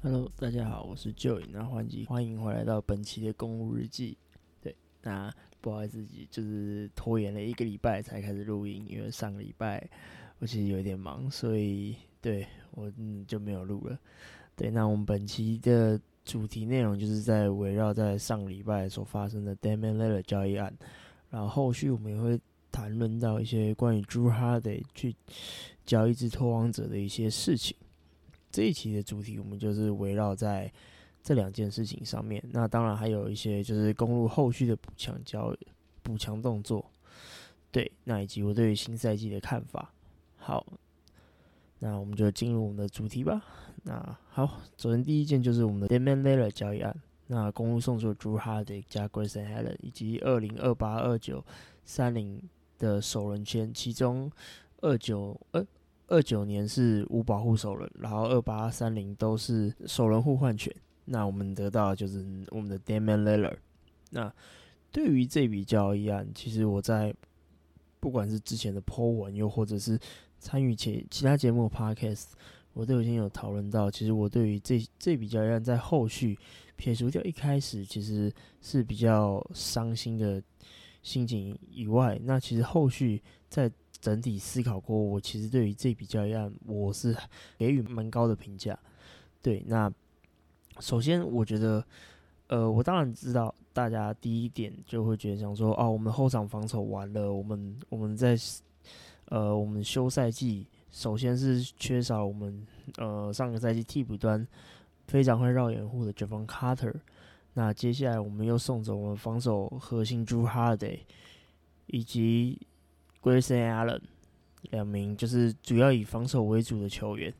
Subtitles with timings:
[0.00, 4.16] Hello，大家好，我是 Joy，那欢迎欢迎回来到本期的公务日记。
[4.62, 5.28] 对，那
[5.60, 9.84] 不好意思，就是拖延了一个礼拜才开始录音，因为上个礼拜
[10.38, 13.98] 我其实有点忙，所以对我嗯就没有录了。
[14.54, 20.72] 对，那我们本期的主题内容就是在围绕在上礼拜所发生的 Damian l i l l a r 交易案，
[21.28, 22.40] 然后后续我们也会
[22.70, 25.16] 谈论到一些关于 Drew Holiday 去
[25.84, 27.76] 交易至拓荒者的一些事情。
[28.50, 30.72] 这一期的主题，我们就是围绕在
[31.22, 32.42] 这两件事情上面。
[32.50, 35.54] 那当然还有一些就是公路后续的补强交
[36.02, 36.90] 补强动作，
[37.70, 39.92] 对，那以及我对于新赛季的看法。
[40.36, 40.66] 好，
[41.80, 43.44] 那我们就进入我们的主题吧。
[43.82, 46.94] 那好，首先第一件就是我们的 DEMAN LAYER 交易案。
[47.26, 51.44] 那公路送出 Drew Holiday 加 Grayson Allen 以及二零二八二九
[51.84, 52.42] 三零
[52.78, 54.32] 的首轮签，其中
[54.80, 55.66] 二九呃。
[56.08, 60.74] 二九年是无保护首轮，然后二八三零都是首轮互换权。
[61.04, 63.58] 那我们得到就是我们的 Damian l i l l a r
[64.10, 64.34] 那
[64.90, 67.14] 对于这笔交易案，其实我在
[68.00, 69.98] 不管是之前的 po 文，又或者是
[70.38, 72.26] 参与其其他节目 podcast，
[72.72, 73.90] 我都已经有讨论到。
[73.90, 76.38] 其实我对于这这笔交易案，在后续
[76.76, 80.42] 撇除掉一开始其实是比较伤心的
[81.02, 87.16] 心情以外，那其实后续在整体思考过，我其实对于这笔交易案，我是
[87.58, 88.78] 给予蛮高的评价。
[89.42, 89.92] 对，那
[90.78, 91.84] 首先我觉得，
[92.46, 98.36] 呃，我当然知道大家第一点就会觉得想说，哦，我们后场防守完了，我们我们在
[99.26, 102.64] 呃，我们休赛季首先是缺少我们
[102.98, 104.46] 呃上个赛季替补端
[105.08, 106.94] 非常会绕掩护的 Javon Carter，
[107.54, 111.00] 那接下来我们又送走我们防守核心 Drew Holiday
[111.86, 112.60] 以及。
[113.28, 114.00] Grayson Allen
[114.70, 117.32] 两名就是主要以防守为主的球员，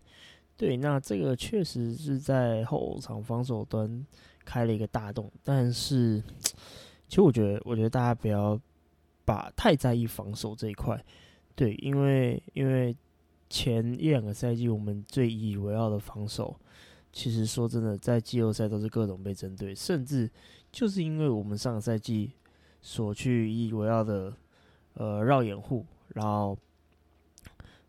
[0.57, 4.07] 对，那这个确实是在后场防守端
[4.45, 5.31] 开了一个大洞。
[5.43, 6.23] 但是，
[7.09, 8.61] 其实我觉得，我觉得大家不要
[9.25, 11.03] 把太在意防守这一块，
[11.57, 12.97] 对，因为因为
[13.51, 16.55] 前一两个赛季我们最引以为傲的防守，
[17.13, 20.31] 其实说真的，在季后赛都是各种被针对，甚至
[20.71, 22.33] 就是因为我们上个赛季
[22.81, 24.33] 所去引以为傲的。
[24.99, 26.59] 呃，绕掩护，然后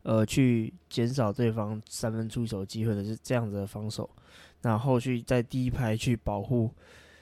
[0.04, 4.08] 呃，去减少对方三分出手机会的，是这样子的防守。
[4.62, 6.70] 那后续在第一排去保护，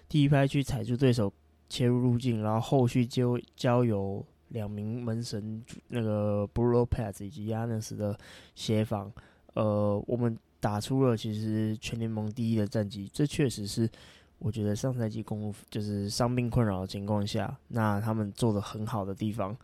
[0.10, 1.32] 第一排去踩住对手
[1.70, 8.18] 切入路径，然后后续就交由两名门神那个 b r u o Pass 以及 Yanis 的
[8.56, 9.10] 协防。
[9.54, 13.90] 呃，我们打出了其实全联盟第一的战绩，这确实是
[14.38, 19.56] 我觉得上赛季公路就是伤病困扰的情况下，那他们做的很好的地方。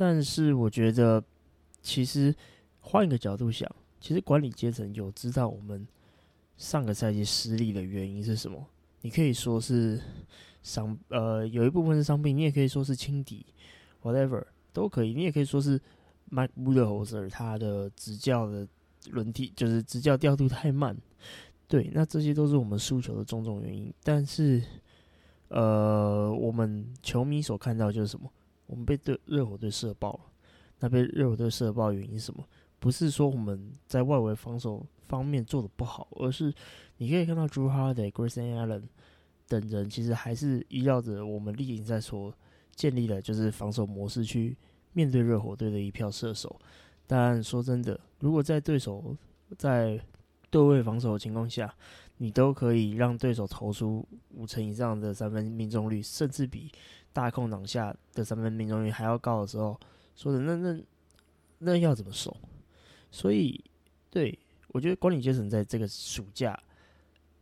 [0.00, 1.22] 但是我觉得，
[1.82, 2.34] 其实
[2.78, 5.86] 换一个角度想，其实管理阶层有知道我们
[6.56, 8.66] 上个赛季失利的原因是什么？
[9.02, 10.00] 你可以说是
[10.62, 13.44] 伤，呃，有一部分是伤病，你也可以说是轻敌
[14.02, 15.12] ，whatever 都可以。
[15.12, 15.78] 你也可以说是
[16.30, 18.66] Mike Budenholzer 他的执教的
[19.10, 20.96] 轮替，就是执教调度太慢。
[21.68, 23.92] 对，那这些都是我们输球的种种原因。
[24.02, 24.62] 但是，
[25.48, 28.32] 呃，我们球迷所看到就是什么？
[28.70, 30.20] 我们被对热火队射爆了，
[30.78, 32.44] 那被热火队射爆原因是什么？
[32.78, 36.54] 不是说我们在外围防守方面做的不好，而是
[36.98, 38.84] 你可以看到 Drew Holiday、Grayson Allen
[39.48, 42.32] 等人其实还是依照着我们例行在所
[42.76, 44.56] 建立的，就是防守模式去
[44.92, 46.58] 面对热火队的一票射手。
[47.08, 49.16] 但说真的，如果在对手
[49.58, 50.00] 在
[50.48, 51.74] 对位防守的情况下，
[52.22, 56.70] 你都可以让对手投出五成以上的三分命中率，甚至比
[57.14, 59.80] 大空档下的三分命中率还要高的时候，
[60.14, 60.82] 说的那那
[61.60, 62.36] 那要怎么守？
[63.10, 63.58] 所以，
[64.10, 64.38] 对
[64.68, 66.62] 我觉得管理阶层在这个暑假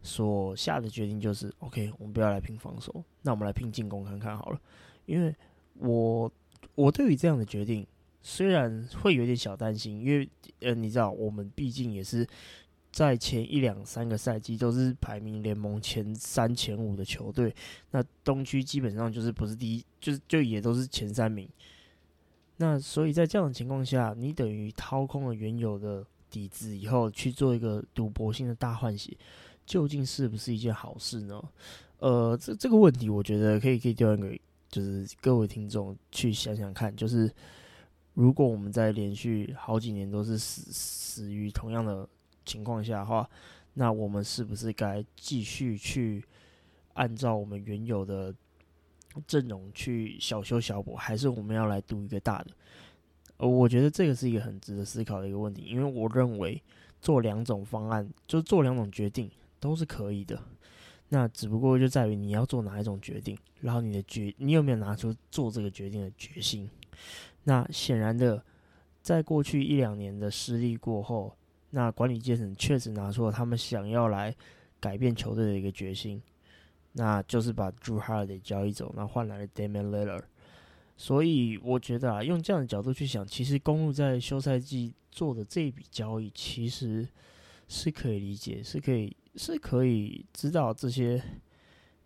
[0.00, 4.60] 所下的决定就是：OK，我们不要来拼防守，那我们来拼进攻看看好了。
[5.06, 5.34] 因为
[5.74, 6.32] 我
[6.76, 7.84] 我对于这样的决定
[8.22, 12.24] 虽然会有点小担心，因为呃，你知道我们毕竟也是。
[12.90, 17.55] 在前一两三个赛季都是排名联盟前三前五的球队，
[17.90, 21.49] 那东区基本上就是不是第一，就是就也都是前三名。
[22.56, 29.17] 那所以在这样的情况下，你等于掏空了原有的底子以后去做一个赌博性的大换血，
[29.64, 31.41] 究竟是不是一件好事呢？
[31.99, 37.31] 呃，这这个问题我觉得可以可以丢给就是各位听众去想想看，就是
[38.14, 42.08] 如果我们在连续好几年都是死死于同样的。
[42.48, 43.28] 情况下的话，
[43.74, 46.24] 那我们是不是该继续去
[46.94, 48.34] 按照我们原有的
[49.26, 52.50] 阵容去小修小补，还是我们要来赌一个大的？
[53.36, 56.60] 呃，我觉得这个是一个很值得思考的一个问题，因为我认为
[57.00, 59.30] 做两种方案，就做两种决定
[59.60, 60.42] 都是可以的。
[61.10, 66.68] 那只不过就在于你要做哪一种决定，然后你的决你有没有拿出做这个决定的决心。
[67.44, 68.44] 那显然的，
[69.00, 71.34] 在过去一两年的失利过后，
[71.70, 74.35] 那管理阶层确实拿出了他们想要来
[74.81, 76.23] 改变球队的一个决心，
[76.93, 80.25] 那就是把 Drew Holiday 交易走，那换来了 Damian Lillard。
[80.97, 87.06] 所以我觉得啊，用这样的角度去想，其实公路在休赛季做的这一笔交易，其实
[87.69, 91.23] 是可以理解，是可以是可以知道这些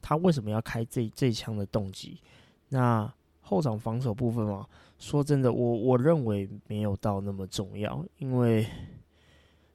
[0.03, 2.21] 他为什么要开这这一枪的动机。
[2.69, 3.11] 那
[3.41, 4.67] 后场防守部分嘛，
[4.99, 8.67] 说真的，我我认为没有到那么重要，因为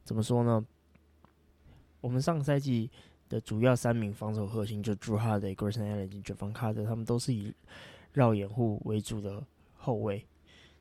[0.08, 0.66] 怎么说呢？
[2.00, 2.90] 我们上个赛季
[3.28, 7.54] 的主要三名防守核心就 Drew Holiday、Grayson Allen 以及 Javon Carter，他们都是以
[8.14, 9.46] 绕掩护为主的
[9.76, 10.26] 后卫，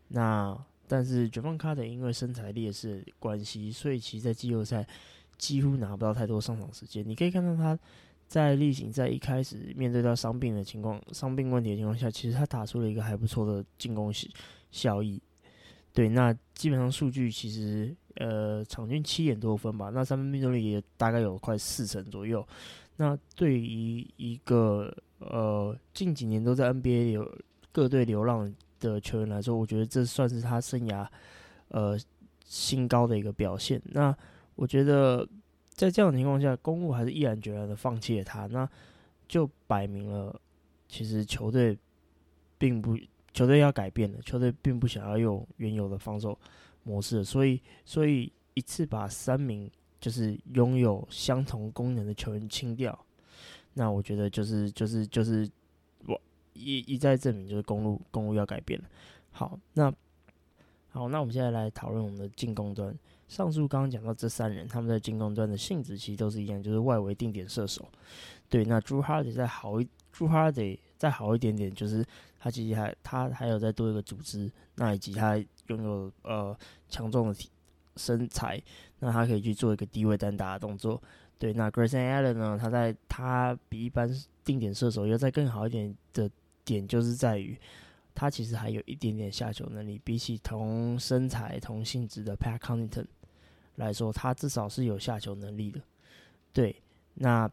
[0.06, 0.56] 那
[0.86, 4.86] 但是绝望卡的因为身材劣势关系，所以其实在季后赛
[5.36, 7.04] 几乎拿不到太多上场时间。
[7.04, 7.76] 你可以看到他
[8.28, 14.28] 在例行在一开始面对到伤病的情况、伤病问题的情况下，其实他打出了一个还不错的进攻效
[14.70, 15.20] 效益。
[15.92, 22.46] 对，那基本上数据其实呃场均七点多分吧，那三分命中率也大概有快四成左右。
[22.96, 27.38] 那对于一个呃，近几年都在 NBA 有
[27.72, 31.06] 各队流浪的球员来说，我觉得这算是他生涯
[31.68, 31.98] 呃
[32.44, 33.80] 新高的一个表现。
[33.86, 34.16] 那
[34.54, 35.28] 我觉得
[35.68, 38.66] 在这样的情况下，公路还是毅然决然的放弃了他，那
[39.28, 40.34] 就摆明了
[40.88, 41.76] 其实球队
[42.56, 42.96] 并不
[43.34, 46.38] 球队要改变了，球队并不想要用原有的防守
[46.86, 49.68] 模式，所以所以一次把三名
[50.00, 52.96] 就是拥有相同功能的球员清掉。
[53.74, 55.46] 那我觉得就是就是就是
[56.06, 56.18] 我
[56.54, 58.88] 一一再证明，就是公路公路要改变了。
[59.32, 59.92] 好，那
[60.88, 62.96] 好，那我们现在来讨论我们的进攻端。
[63.28, 67.86] 上述刚刚讲到这三人，他们在进攻端的性质其实都是一样，就是外围定点射手。
[68.48, 70.62] 对，那朱哈德再好一，朱哈德
[70.96, 72.06] 再好一点点，就是
[72.46, 76.56] 他其实还他还有再多一个组织，那以及他拥有呃
[76.88, 77.50] 强壮的体
[77.96, 78.62] 身材，
[79.00, 81.02] 那他可以去做一个低位单打的动作。
[81.40, 82.56] 对，那 Grayson Allen 呢？
[82.56, 84.08] 他在他比一般
[84.44, 86.30] 定点射手要再更好一点的
[86.64, 87.58] 点，就是在于
[88.14, 90.00] 他其实还有一点点下球能力。
[90.04, 93.06] 比起同身材、同性质的 Pat Connaughton
[93.74, 95.80] 来说，他至少是有下球能力的。
[96.52, 96.80] 对，
[97.14, 97.50] 那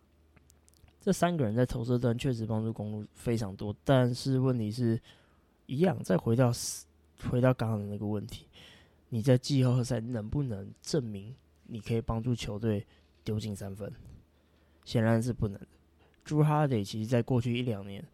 [1.04, 4.98] 这三个人在投射端确实帮助公路非常多，但是问题是
[5.66, 6.50] 一样，再回到
[7.30, 8.48] 回到刚刚的那个问题，
[9.10, 12.86] 你在季后赛能不能证明你可以帮助球队？
[13.26, 13.90] 丢进三分，
[14.84, 15.68] 显然是不能的。
[16.26, 18.06] 朱哈德其实在过去一两年，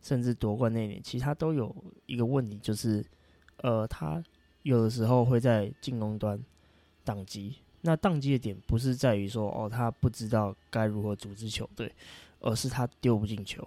[0.00, 1.74] 甚至夺冠那年，其实他都有
[2.06, 3.04] 一个问题，就是
[3.56, 4.22] 呃，他
[4.62, 6.40] 有的时候会在进攻端
[7.04, 7.56] 宕机。
[7.80, 11.92] 那宕机的点不是在于说哦，他不知道该如何组织球队，
[12.42, 13.66] 而是他丢不进球，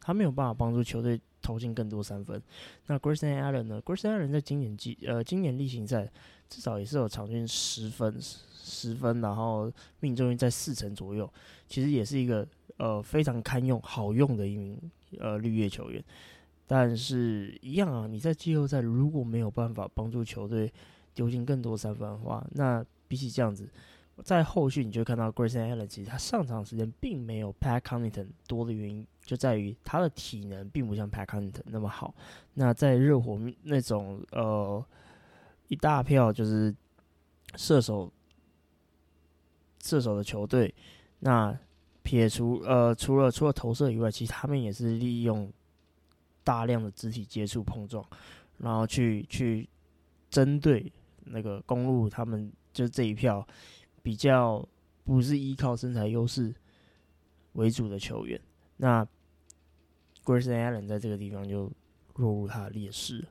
[0.00, 2.42] 他没有办法帮助球队投进更多三分。
[2.88, 6.10] 那 Grayson Allen 呢？Grayson Allen 在今年季呃今年例行赛
[6.48, 8.20] 至少也是有场均十分。
[8.68, 11.32] 十分，然后命中率在四成左右，
[11.68, 12.44] 其实也是一个
[12.78, 14.76] 呃非常堪用、好用的一名
[15.20, 16.02] 呃绿叶球员。
[16.66, 20.72] 但是，一样啊，你在季后赛如果没有办法帮助球队
[21.14, 23.68] 丢进更多三分的话，那比起这样子，
[24.24, 32.14] 在后续你就看到 Grayson Allen 其实他上场时间并没有 Pat Connaughton 多的原因，就在于他的体能并不像 Pat Conington 那么好。
[32.54, 34.84] 那在热火那种呃
[35.68, 36.74] 一大票就是
[37.56, 38.12] 射手。
[39.84, 40.74] 射手的球队，
[41.20, 41.56] 那
[42.02, 45.48] 撇除呃除了除了投射以外，其实他们也是利用
[46.42, 48.04] 大量的肢体接触碰撞，
[48.58, 49.68] 然后去去
[50.28, 50.92] 针对
[51.24, 53.46] 那个公路，他们就这一票
[54.06, 54.64] 比较
[55.02, 56.54] 不是依靠身材优势
[57.54, 58.40] 为主的球员，
[58.76, 59.04] 那
[60.24, 61.64] Grayson Allen 在这个地方就
[62.14, 63.26] 落入他的劣势。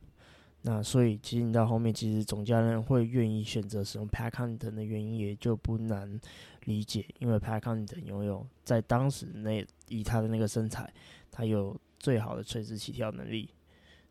[0.63, 6.19] 那所以，其实你到后面，其实总教练会愿意选择使用 Packington 的原因也就不难
[6.65, 10.93] 理解，因为 Pat Connaughton 拥有在当时那以他的那个身材，
[11.31, 13.49] 他有最好的垂直起跳能力。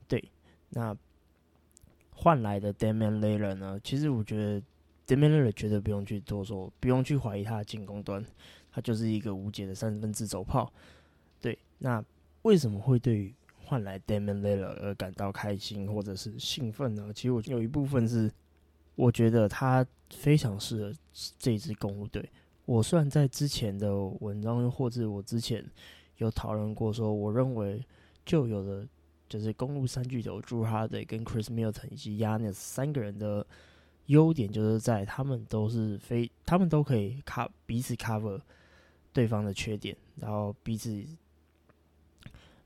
[0.09, 0.33] 对，
[0.71, 0.97] 那
[2.15, 3.79] 换来的 Damian Lillard 呢？
[3.85, 4.63] 其实我觉得
[5.07, 8.25] Damian Lillard 绝对不用去多说，不用去怀疑他的进攻端，
[8.73, 10.73] 他就是一个无解的三分自走炮。
[11.41, 12.03] 对，那
[12.43, 13.35] 为什么会对于
[13.65, 17.11] 换来 Damian Lillard 而感到开心或者是兴奋呢？
[17.15, 18.31] 其实我有一部分是，
[18.95, 20.93] 我觉得他非常适合
[21.39, 22.29] 这支公路队。
[22.67, 25.65] 我虽然在之前的文章或者我之前
[26.17, 27.83] 有讨论过，说我认为
[28.25, 28.87] 就有的
[29.29, 33.47] 就是公路三巨头 Drew Holiday 跟 Chris Milton 以及 Yanis 三个人的
[34.07, 38.41] 优点，就是在他们都是非他们都可以 cover 彼此 cover
[39.13, 41.05] 对方的缺点，然后彼此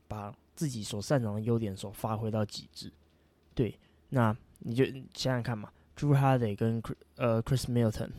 [0.07, 2.91] 把自己所擅长的优点所发挥到极致。
[3.53, 3.77] 对，
[4.09, 6.81] 那你就想想看嘛，Drew Holiday 跟
[7.15, 8.09] 呃 Chris Milton，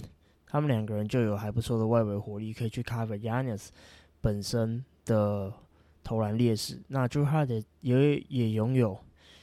[0.46, 3.68] 他们两个人就有还不错的外围火力，可以去 cover Yanis
[4.20, 5.52] 本身的
[6.02, 6.80] 投篮劣势。
[6.88, 8.98] 那 Drew Holiday 也也拥有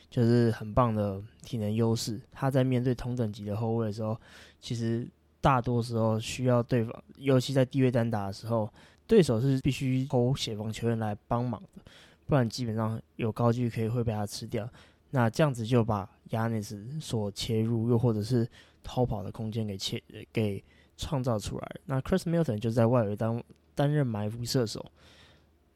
[0.09, 4.19] 就是很棒的体能优势，他在面对同等级的后卫的时候，
[4.59, 5.07] 其实
[5.41, 8.71] 大多时候需要对方，尤其在低位单打的时候，
[9.05, 11.81] 对手是必须投协防球员来帮忙的，
[12.25, 14.69] 不然基本上有高距可以会被他吃掉。
[15.11, 18.47] 那这样子就把亚尼斯所切入又或者是
[18.83, 20.01] 逃跑的空间给切
[20.33, 20.63] 给
[20.97, 21.75] 创造出来。
[21.85, 23.41] 那 Chris Milton 就在外围当
[23.73, 24.85] 担任埋伏射手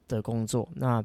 [0.08, 0.68] 的工作。
[0.74, 1.02] 那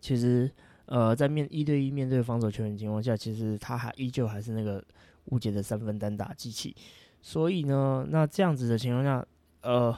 [0.00, 0.50] 其实
[0.92, 4.84] 呃在面一对一面对防守球员情况下，其实他还依旧还是那个
[5.24, 6.76] 无解的三分单打机器。
[7.22, 9.26] 所以呢，那这样子的情况下，
[9.62, 9.96] 呃，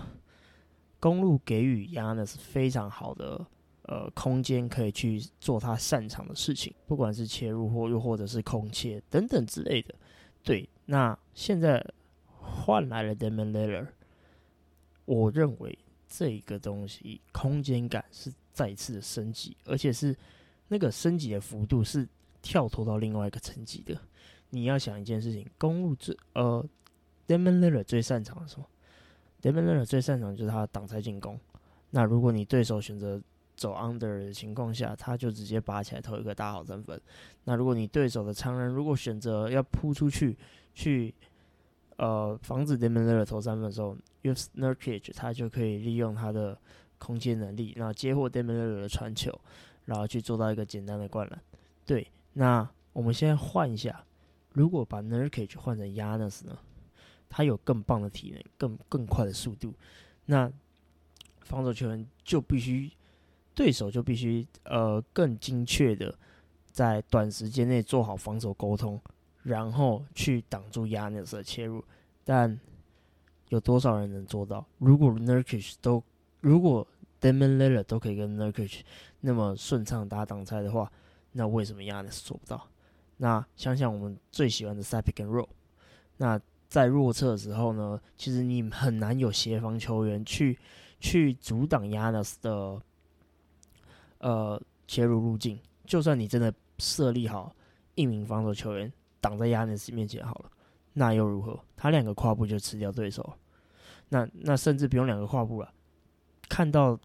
[1.00, 3.44] 公路给予亚尼斯非常好的。
[3.86, 9.94] 呃，空间可以去做他擅长的事情，不管是切入或又或者是空切等等之类的。
[10.42, 11.84] 对，那现在
[12.40, 13.92] 换来了 Demon l i l l a r
[15.04, 20.16] 我认为这个东西空间感是再次的升级，而且是
[20.68, 22.09] 那个升级的幅度是
[22.42, 23.99] 跳脱到另外一个层级的。
[24.50, 26.64] 你要想一件事情，公路最呃
[27.26, 28.66] ，Demon l i l l a r 最擅长的什么
[29.42, 31.38] ？Demon l i l l a r 最擅长就是他的挡拆进攻。
[31.90, 33.21] 那如果你对手选择
[33.56, 37.00] 走 under 的情况下，他就直接拔起来投一个大好三分。
[37.44, 40.37] 那如果你对手的常人如果选择要扑出去
[40.73, 41.14] 去
[41.97, 46.56] 呃防止 Demon l e r 投三分的时候，use Nurkic 他就可以利用他的
[46.99, 49.37] 空间能力，然后接获 Demon l e r 的传球，
[49.85, 51.41] 然后去做到一个简单的灌篮。
[51.85, 54.05] 对，那我们现在换一下，
[54.53, 56.59] 如果把 Nurkic 换成 Yanis 呢？
[57.29, 59.75] 他有更棒的体能，更更快的速度，
[60.26, 60.50] 那
[61.41, 62.91] 防守球员就必须。
[63.57, 66.12] 对手就必须呃更精确的
[66.73, 69.00] 在短时间内做好防守沟通，
[69.45, 71.85] 然后去挡住 Yanis 的切入。
[72.25, 72.59] 但
[73.50, 74.67] 有多少人能做到？
[74.79, 76.03] 如果 Nurkic 都，
[76.41, 76.85] 如果
[77.25, 78.81] Demon l i l l a r 都可以跟 Nurkic
[79.21, 80.93] 那么顺畅打挡拆的话，
[81.33, 82.69] 那为什么亚尼斯做不到？
[83.16, 85.49] 那想想我们最喜欢的 s a p i c and Roll，
[86.19, 86.38] 那
[86.69, 90.59] 在弱侧的时候呢，其实你很难有协防球员去
[91.00, 92.83] 去阻挡亚尼斯的。
[94.19, 97.54] 呃，切入路径，就算你真的设立好
[97.95, 98.90] 一名防守球员
[99.21, 100.50] 挡在亚尼斯面前好了，
[100.95, 101.61] 那又如何？
[101.76, 103.35] 他两个跨步就吃掉对手，
[104.09, 105.71] 那那甚至不用两个跨步了。
[106.49, 106.99] 看到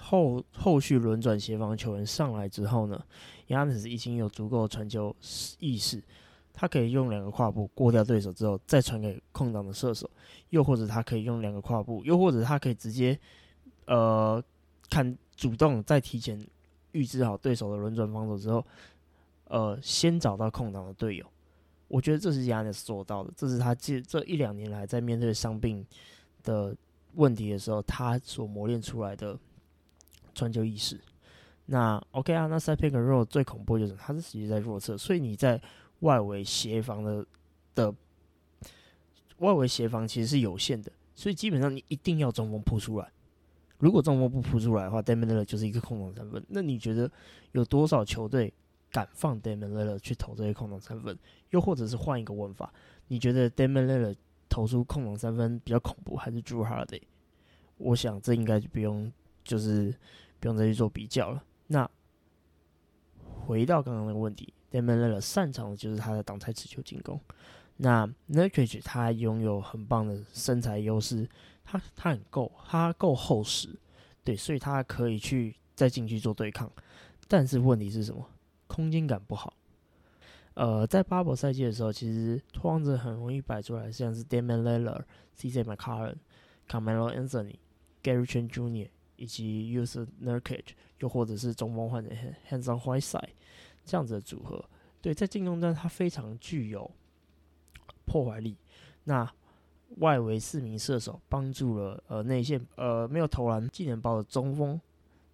[0.00, 3.02] 后后续轮转协防球员上来之后呢，
[3.48, 5.14] 亚尼斯已经有足够的传球
[5.58, 6.02] 意识，
[6.52, 10.10] 他可以用两个跨步过掉对手之后，再传给空档的射手，
[10.50, 13.18] 又或者他可以用两个跨步，又或者他可以直接
[13.86, 14.42] 呃
[14.90, 16.44] 看主动再提前。
[16.92, 18.64] 预知好对手的轮转防守之后，
[19.48, 21.26] 呃，先找到空档的队友，
[21.88, 25.84] 我觉得这是亚尼斯做到的，这是他这这一两年来在面对伤病
[26.44, 26.72] 的
[27.14, 29.36] 问题的时候，他所磨练出来的
[30.34, 31.00] 传球意识。
[31.66, 35.58] 那 OK 啊，那 Side Pick Roll 最恐怖就是他是直接在弱侧，所以你在
[36.00, 37.24] 外围协防的
[37.74, 37.94] 的
[39.38, 43.10] 外围协防其实是有限的，所以基本上你一定要中锋扑出来。
[43.78, 46.42] 如果中锋不扑出来的话 d a m o n l i l l a r 就是一个空档三分。
[46.48, 47.10] 那你觉得
[47.52, 48.52] 有多少球队
[48.90, 51.18] 敢放 d a m o n l i l l a r 去投这些空档三分？
[51.50, 52.72] 又或者是换一个问法，
[53.08, 54.16] 你觉得 d a m o n l i l l a r
[54.48, 57.02] 投出空档三分比较恐怖，还是 Drew Holiday？
[57.78, 59.12] 我想这应该就不用，
[59.42, 59.92] 就是
[60.44, 61.42] 不用再去做比较了。
[61.68, 61.90] 那
[63.46, 67.18] 回到刚刚那个问题 d a m o n l i l l a r 擅长的就是他的挡拆持球进攻。
[67.78, 71.26] 那 n u r k i c h 他拥有很棒的身材优势。
[71.64, 73.70] 他他很够，他够厚实，
[74.22, 76.70] 对，所以他可以去再进去做对抗。
[77.26, 78.28] 但是问题是什么？
[78.66, 79.54] 空间感不好。
[80.52, 85.06] 呃，在巴博赛季的时候，其实拓荒者很容易摆出来，像是 Damian l i l l a r
[85.38, 86.16] CJ McCollum、
[86.68, 87.56] Carmelo Anthony、
[88.02, 88.90] Gary Trent Jr.
[89.16, 90.64] 以及 Use Nurkic，
[90.98, 92.16] 又或者是中锋换成
[92.48, 93.30] Hands on Whiteside
[93.84, 94.64] 这样子的组合。
[95.00, 96.90] 对，在进攻端他非常具有
[98.06, 98.56] 破坏力。
[99.04, 99.30] 那
[99.98, 104.80] 外围四名射手帮助了呃内线呃没有投篮技能包的中锋，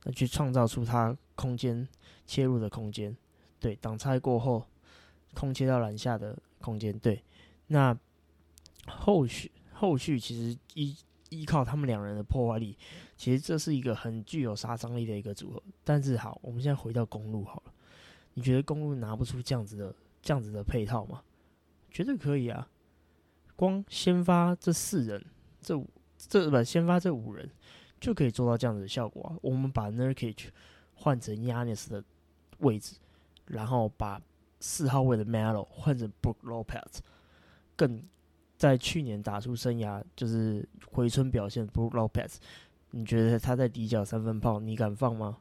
[0.05, 1.87] 那去创造出他空间
[2.27, 3.17] 切入的空间，
[3.59, 4.67] 对挡拆过后
[5.35, 7.23] 空切到篮下的空间，对，
[7.69, 7.97] 那
[8.87, 10.97] 后续后续其实一
[11.31, 12.77] 依靠他们两人的破坏力，
[13.17, 15.63] 其实这是一个很具有杀伤力的一个组合。
[15.83, 17.73] 但是好，我们现在回到公路好了，
[18.35, 21.23] 你觉得公路拿不出这样子的这样子的配套吗？
[21.91, 22.69] 绝对可以啊。
[23.57, 25.25] 光先发这四人，
[25.61, 27.51] 这五这不先发这五人
[28.01, 29.37] 就可以做到这样子的效果啊。
[29.43, 30.49] 我们把 Nurkic
[30.95, 32.03] 换成 Yanis 的
[32.59, 32.97] 位置，
[33.47, 34.21] 然后把
[34.61, 37.01] 四号位的 Melo 换成 Brook Lopez，
[37.77, 38.03] 更
[38.61, 42.35] 在去年打出生涯就是回春表现 Brook Lopez，
[42.91, 45.39] 你觉得他在底角三分炮，你敢放吗？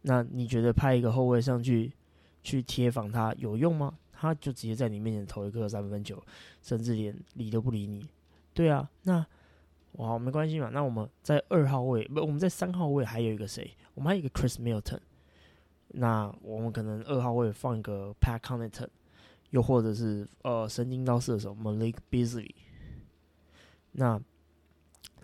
[0.00, 1.92] 那你觉得派一个后卫上去
[2.42, 3.98] 去贴防他有用吗？
[4.10, 6.18] 他就直接在你面前投一个三分球，
[6.62, 8.08] 甚至连理都不理你。
[8.54, 9.26] 对啊，那
[9.92, 10.70] 哇没关系嘛。
[10.72, 13.70] 那我们在二号位不，我们在三号位还有一个谁？
[13.92, 15.00] 我们还有一个 Chris Milton。
[15.88, 18.88] 那我们可能二号位放一个 Pat Connaughton，
[19.50, 22.50] 又或者是呃神经刀射手 Malik Beasley。
[23.92, 24.20] 那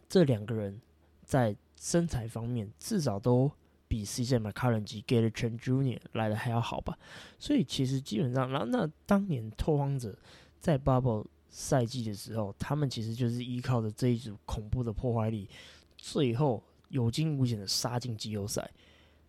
[0.08, 0.80] 这两个人
[1.24, 3.50] 在身材方面至少都
[3.88, 6.00] 比 CJ McCollum 及 Gary Trent Jr.
[6.12, 6.98] 来的还要好吧？
[7.38, 10.16] 所以其实基本上，然后那当年拓荒者
[10.60, 15.48] 在 Bubble 赛季的时候，他们其实就是依靠着这一组恐怖的破坏力，
[15.96, 18.68] 最后有惊无险的杀进季后赛。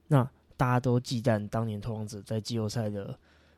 [0.08, 3.18] 那大家都忌惮当年拓荒者在季后赛的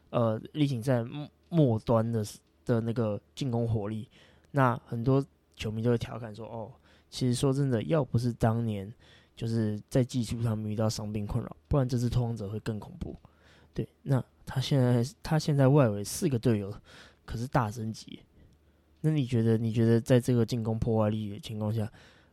[0.10, 1.06] 呃力挺在
[1.50, 2.26] 末端的
[2.66, 4.08] 的那个进攻火力。
[4.52, 5.24] 那很多
[5.56, 6.72] 球迷就会调侃说：“哦，
[7.10, 8.92] 其实说真的，要不是当年
[9.36, 13.16] 就是在技术上面遇到伤病困扰，不然这支拓荒者会更恐怖。”
[13.74, 16.74] 对，那他现在他现在外围四个队友
[17.26, 18.20] 可是大升级。
[19.02, 19.58] 那你觉得？
[19.58, 21.90] 你觉得在这个进攻破坏力的情况下，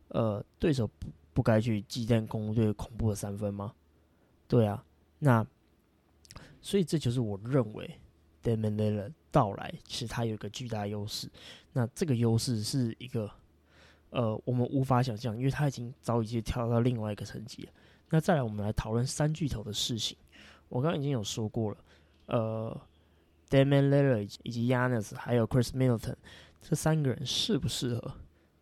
[0.09, 3.73] 呃，对手不不该去忌惮攻队恐怖的三分吗？
[4.49, 4.83] 对啊，
[5.19, 5.45] 那
[6.61, 7.99] 所以这就是我认为
[8.41, 11.29] d a m o n l i l l a 到来，其实他有一个巨大优势。
[11.73, 13.29] 那这个优势是一个
[14.09, 17.71] 呃，我们无法想象，因为他已经早已经跳到另外一个层级了。
[18.09, 20.17] 那再来，我们来讨论三巨头的事情。
[20.69, 21.77] 我刚刚已经有说过了，
[22.27, 22.81] 呃
[23.49, 26.15] d a m o n l i l l a 以及 Yanis 还有 Chris Middleton
[26.61, 28.13] 这三个人适不适合？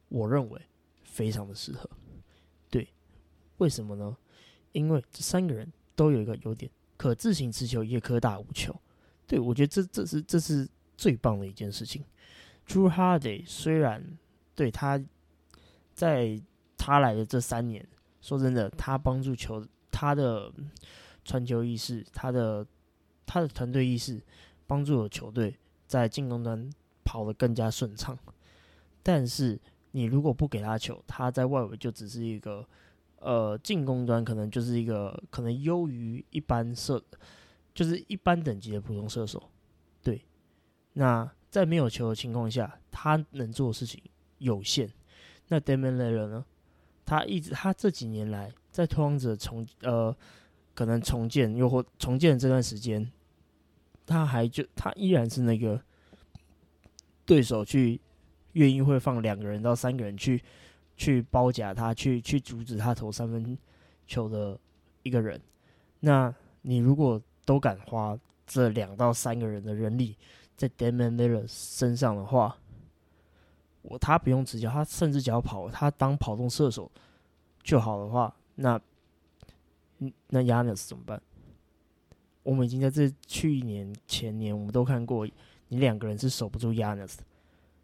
[0.10, 0.62] 我认为
[1.04, 1.90] 非常的适合。
[2.70, 2.88] 对，
[3.58, 4.18] 为什么呢？
[4.72, 8.76] 因为这三个人都有一个优点，可自行持球，也可打无球。
[9.28, 12.04] 对我觉得这这是这是最棒的一件事情。
[12.68, 14.18] Drew Holiday 虽然
[14.54, 15.04] 对他
[15.94, 16.40] 在
[16.78, 17.88] 他来的这三年，
[18.22, 20.52] 说真的，他帮助球，他的
[21.24, 22.66] 传球意识，他的
[23.26, 24.22] 他的团队意识，
[24.68, 26.70] 帮助了球队在进攻端
[27.04, 28.18] 跑得更加顺畅。
[29.04, 29.60] 但是
[29.92, 32.68] 你如果不给他球，他在外围就只是一个。
[33.26, 37.04] 呃，进攻端可能就是一个可能优于一般射，
[37.74, 39.42] 就是一般等级的普通射手。
[40.04, 40.22] 对，
[40.94, 44.00] 那在没有球的情况下，他能做的事情
[44.38, 44.88] 有限。
[45.48, 46.46] 那 Damian l i l l a r 呢？
[47.04, 50.16] 他一直他这几年来在拓荒者重呃，
[50.76, 53.12] 可能重建又或重建这段时间，
[54.06, 55.82] 他还就他依然是那个
[57.26, 58.00] 对手去
[58.54, 60.44] 愿意会放两个人到三个人去。
[60.96, 63.58] 去包夹他，去去阻止他投三分
[64.08, 64.58] 球的
[65.04, 65.40] 一个人。
[66.00, 70.16] 那你如果都敢花这两到三个人的人力
[70.56, 72.58] 在 Damian l i l l a r 身上的话，
[73.82, 76.92] 我他不用执教，他甚至只要跑，他当跑动射手
[77.62, 78.80] 就好的话，那
[80.28, 81.22] 那 Yanis 怎么办？
[82.44, 85.28] 我们已经在这去年前年，我们都看过，
[85.68, 87.16] 你两个人是守不住 Yanis，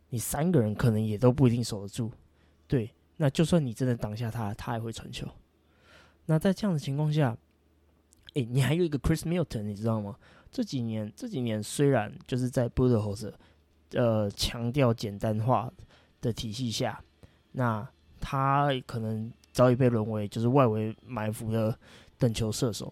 [0.09, 2.11] 你三个人可能也都不一定守得住，
[2.67, 2.89] 对。
[3.21, 5.27] 那就算你真的挡下他，他还会传球。
[6.25, 7.37] 那在这样的情况下，
[8.33, 10.17] 诶，你还有一个 Chris Milton，你知道吗？
[10.51, 13.31] 这几年这几年虽然就是在 b u l l d o z
[13.91, 15.71] 呃强调简单化
[16.19, 16.99] 的体系下，
[17.51, 17.87] 那
[18.19, 21.77] 他可能早已被沦为就是外围埋伏的
[22.17, 22.91] 等球射手。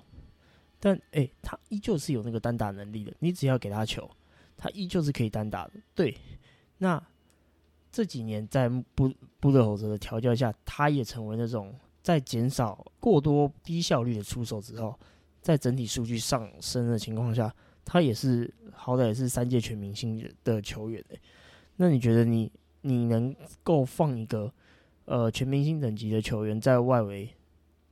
[0.80, 3.12] 但诶，他依旧是有那个单打能力的。
[3.18, 4.08] 你只要给他球，
[4.56, 5.72] 他依旧是可以单打的。
[5.96, 6.16] 对，
[6.78, 7.04] 那。
[7.92, 11.74] 这几年在布布勒侯泽的调教下，他也成为那种
[12.04, 14.98] 在减少过多低效率的出手之后，
[15.42, 17.52] 在整体数据上升的情况下，
[17.84, 21.20] 他也是好歹也是三届全明星的球员诶。
[21.78, 24.54] 那你觉得你你能够放一个
[25.06, 27.28] 呃全明星等级的球员在外围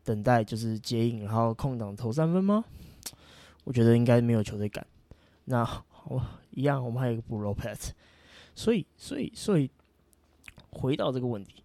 [0.03, 2.63] 等待就是接应，然后空档投三分吗？
[3.63, 4.86] 我觉得应该没有球队敢。
[5.45, 5.67] 那
[6.05, 7.89] 我一样，我们还有一个布罗 pet，
[8.53, 9.67] 所以所以所以。
[10.78, 11.63] 回到这个问题，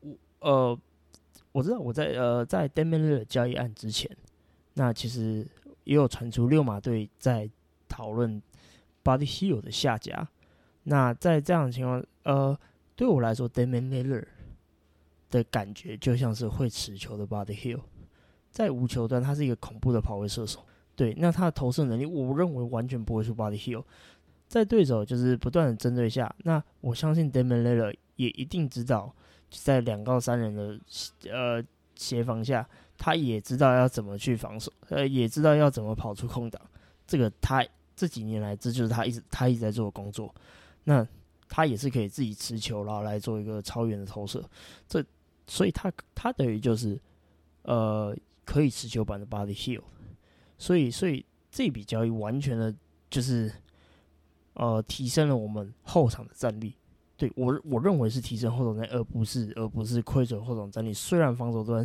[0.00, 0.78] 我呃，
[1.52, 4.14] 我知道我在呃在 Damian 交易案之前，
[4.74, 5.46] 那其实
[5.84, 7.48] 也有传出六马队在
[7.88, 8.40] 讨论
[9.02, 10.28] Body Hill 的下家。
[10.84, 12.58] 那在这样的情况，呃，
[12.94, 14.26] 对我来说，Damian Lillard
[15.30, 17.80] 的感觉就像是会持球的 Body Hill，
[18.50, 20.60] 在无球端他是一个恐怖的跑位射手。
[20.94, 23.84] 对，那他的投射能力，我认为完全不会输 Body Hill。
[24.48, 27.96] 在对手就是不断的针对下，那我相信 Damian Lillard。
[28.18, 29.14] 也一定知道，
[29.48, 30.78] 在两到三人的
[31.30, 36.60] 呃协防下，他也知道要怎么去防守，呃，也知道要怎么跑出空档。
[37.06, 37.64] 这个他
[37.96, 40.34] 这几年来，这就是他一直他一直在做的工作。
[40.84, 41.06] 那
[41.48, 44.42] 他也是可以自己持球，然后来做一个超远的投射。
[44.88, 45.02] 这
[45.46, 47.00] 所以他他等于就是
[47.62, 49.82] 呃可以持球版的 Body Hill。
[50.58, 52.74] 所以所以这笔交易完全的
[53.08, 53.52] 就是
[54.54, 56.74] 呃提升了我们后场的战力。
[57.18, 60.92] 对我我认为是提升后场战，而不是而不是亏损后场战力。
[60.94, 61.84] 虽然防守端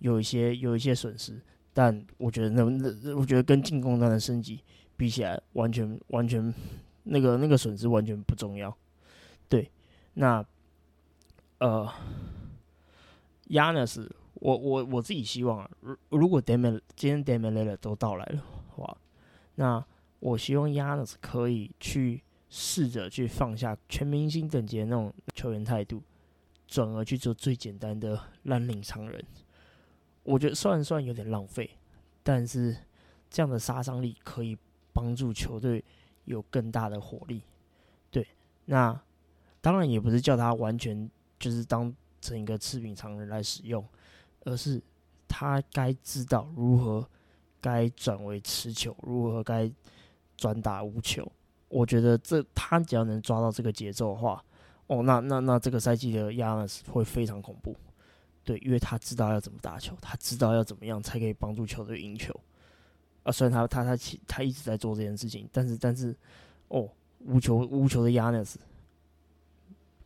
[0.00, 1.40] 有一些有一些损失，
[1.72, 4.58] 但我觉得那那我觉得跟进攻端的升级
[4.96, 6.52] 比起来，完全完全
[7.04, 8.76] 那个那个损失完全不重要。
[9.48, 9.70] 对，
[10.14, 10.44] 那
[11.58, 11.88] 呃
[13.46, 18.42] ，Yanis，我我我自己希望啊，如如果 d a m i 今天 Damian l i l a 都到来了，
[18.78, 18.96] 哇，
[19.54, 19.84] 那
[20.18, 22.24] 我希望 Yanis 可以去。
[22.48, 26.02] 试着去放下全明星等级的那种球员态度，
[26.68, 29.24] 转而去做最简单的蓝领常人。
[30.22, 31.70] 我觉得虽然算有点浪费，
[32.22, 32.76] 但是
[33.28, 34.56] 这样的杀伤力可以
[34.92, 35.84] 帮助球队
[36.24, 37.42] 有更大的火力。
[38.10, 38.26] 对，
[38.66, 38.98] 那
[39.60, 43.84] 当然也不是叫他完全就是当成一个次品常人来使用，
[44.44, 44.80] 而是
[45.26, 47.06] 他该知道如何
[47.60, 49.70] 该转为持球，如何该
[50.36, 51.30] 转打无球。
[51.74, 54.40] 我觉得这他只要能抓到这个节奏的话，
[54.86, 57.74] 哦，那那那这个赛季的亚纳斯会非常恐怖，
[58.44, 62.32] 对，因为他知道要怎么打球，他知道要怎么样才可以帮助球队赢球。
[63.24, 66.14] 啊，虽然他他他其他一直在做这件事情，但是但是，
[66.68, 68.60] 哦，无球无球的亚纳斯，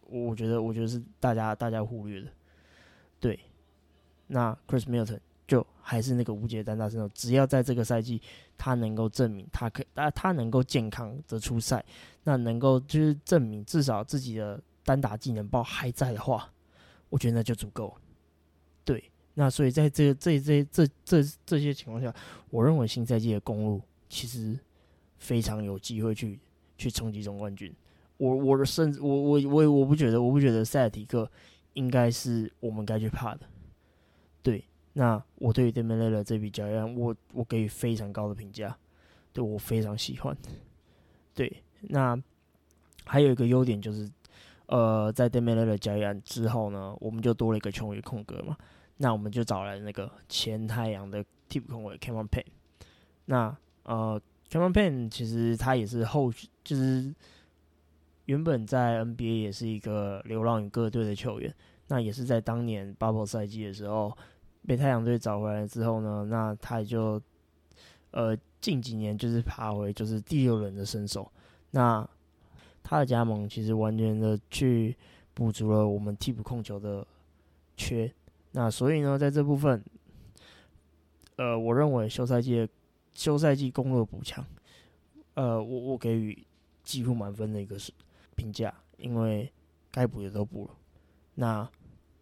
[0.06, 2.30] 我觉得我觉得是大家大家忽略的，
[3.20, 3.38] 对，
[4.26, 5.20] 那 Chris Milton。
[5.48, 8.20] 就还是那个无解单打身手，只要在这个赛季
[8.58, 11.82] 他能够证明他可，他他能够健康的出赛，
[12.24, 16.52] 那能够就是证明至少自己的单打技能包还在的话，
[17.08, 17.96] 我觉得那就足够。
[18.84, 22.14] 对，那所以在这这这这这这些情况下，
[22.50, 23.80] 我认为新赛季的公路
[24.10, 24.58] 其实
[25.16, 26.38] 非常有机会去
[26.76, 27.74] 去冲击总冠军。
[28.18, 31.30] 我我甚至我我我我不觉得我不觉得塞尔提克
[31.72, 33.40] 应该是我们该去怕的。
[34.94, 38.76] 那我对于 d e m i l l 这笔交易案，我我给予非常高的评价，
[39.32, 40.36] 对我非常喜欢。
[41.34, 42.20] 对，那
[43.04, 44.10] 还有一个优点就是，
[44.66, 48.56] 呃，在 d e m i l l 交易案之后呢，我们就多了一个球员空格嘛，
[48.96, 52.46] 那我们就找来那个前太阳的替补控卫 Cameron Payne。
[53.26, 54.20] 那呃
[54.50, 56.32] ，Cameron Payne 其实他也是后，
[56.64, 57.14] 就是
[58.24, 61.54] 原本在 NBA 也是一个流浪于各队的球员，
[61.86, 64.16] 那也是在当年 Bubble 赛季的时候。
[64.68, 67.18] 被太阳队找回来之后呢，那他也就
[68.10, 71.32] 呃近几年就是爬回就是第六轮的身手。
[71.70, 72.06] 那
[72.82, 74.94] 他的加盟其实完全的去
[75.32, 77.06] 补足了我们替补控球的
[77.78, 78.12] 缺。
[78.52, 79.82] 那所以呢，在这部分，
[81.36, 82.68] 呃，我认为休赛季
[83.14, 84.44] 休赛季攻弱补强，
[85.32, 86.46] 呃，我我给予
[86.84, 87.78] 几乎满分的一个
[88.36, 89.50] 评价，因为
[89.90, 90.72] 该补的都补了，
[91.36, 91.66] 那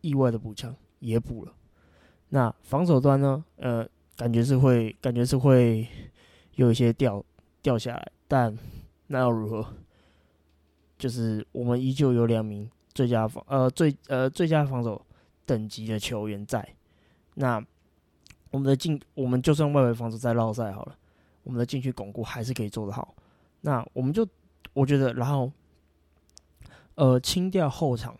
[0.00, 1.52] 意外的补强也补了。
[2.28, 3.44] 那防守端呢？
[3.56, 5.86] 呃，感觉是会，感觉是会
[6.56, 7.24] 有一些掉
[7.62, 8.56] 掉下来，但
[9.06, 9.66] 那又如何？
[10.98, 15.00] 就是我们依旧有两名最佳防呃最呃最佳防守
[15.44, 16.66] 等级的球员在。
[17.34, 17.64] 那
[18.50, 20.96] 我们的进，我们就算外围防守再绕赛好了，
[21.44, 23.14] 我们的禁区巩固还是可以做得好。
[23.60, 24.26] 那我们就
[24.72, 25.52] 我觉得，然后
[26.96, 28.16] 呃清掉后场。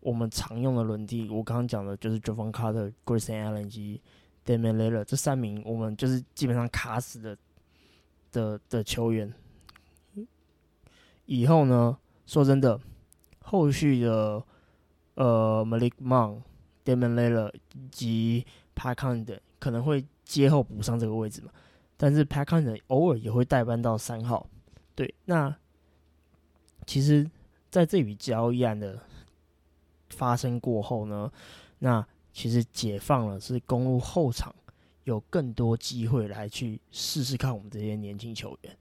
[0.00, 4.00] 我们常用的轮替，我刚刚讲的就是 Javon Carter、Grayson Allen 及
[4.46, 7.36] Damian l i l l a r 这三名，我们就是基本上卡死的
[8.32, 9.30] 的的球员。
[11.26, 12.80] 以后呢，说真的，
[13.40, 14.42] 后续的
[15.16, 16.40] 呃 Malik Monk、
[16.82, 17.54] Damian l i l l a r
[17.90, 21.50] 及 p a c k a n d 可能会接后补上这个位置嘛，
[21.98, 24.48] 但是 p a c k a n d 偶尔也会代班到三号。
[24.94, 25.54] 对，那
[26.86, 27.30] 其实
[27.70, 28.98] 在这笔交易案的。
[30.20, 31.32] 发生过后呢，
[31.78, 34.54] 那其实解放了是公路后场
[35.04, 38.76] 有更多机会来去试试看我们这些年轻球员。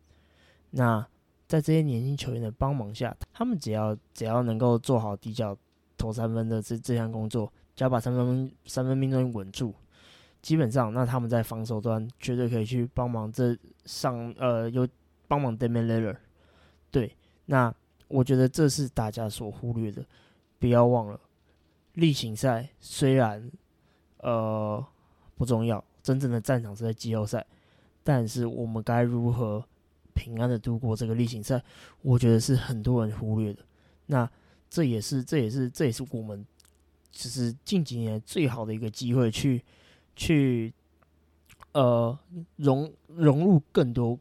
[0.72, 1.00] 那
[1.48, 5.58] 在这些年轻球员的帮忙下，他们只要只要能够做好底角
[5.98, 9.74] 投三分的这这项工作，只要把三分三分命中稳住，
[10.42, 14.86] 基本上那他们在防守端绝对可以去帮忙这上呃有
[15.30, 16.22] 帮忙 Damian l i l l a r
[16.92, 17.74] 对，那
[18.10, 20.04] 我觉得这是大家所忽略的。
[20.60, 21.18] 不要忘了，
[22.00, 23.52] 例行赛虽然
[24.18, 24.84] 呃
[25.36, 27.46] 不重要，真正的战场是在季后赛，
[28.04, 29.64] 但是我们该如何
[30.14, 31.62] 平安的度过这个例行赛，
[32.02, 33.64] 我觉得是很多人忽略的。
[34.08, 34.30] 那
[34.70, 36.46] 这也是这也是这也是我们
[37.12, 39.64] 其实近几年最好的一个机会去
[40.16, 40.74] 去
[41.74, 42.18] 呃
[42.56, 44.18] 融融入更多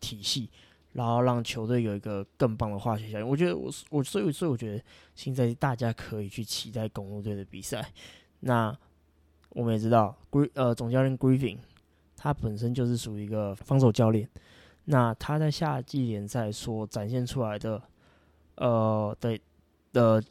[0.00, 0.50] 体系，
[0.92, 3.28] 然后让球队有一个更棒的化学效应。
[3.28, 7.92] 我觉得我我所以所以我觉得现在大家可以去期待公路队的比赛。
[8.40, 8.76] 那
[9.50, 11.58] 我们也知道，Gr 呃总教练 Griffin
[12.16, 14.28] 他本身就是属于一个防守教练。
[14.84, 17.82] 那他在夏季联赛所展现出来的，
[18.56, 19.38] 呃的
[19.92, 20.22] 的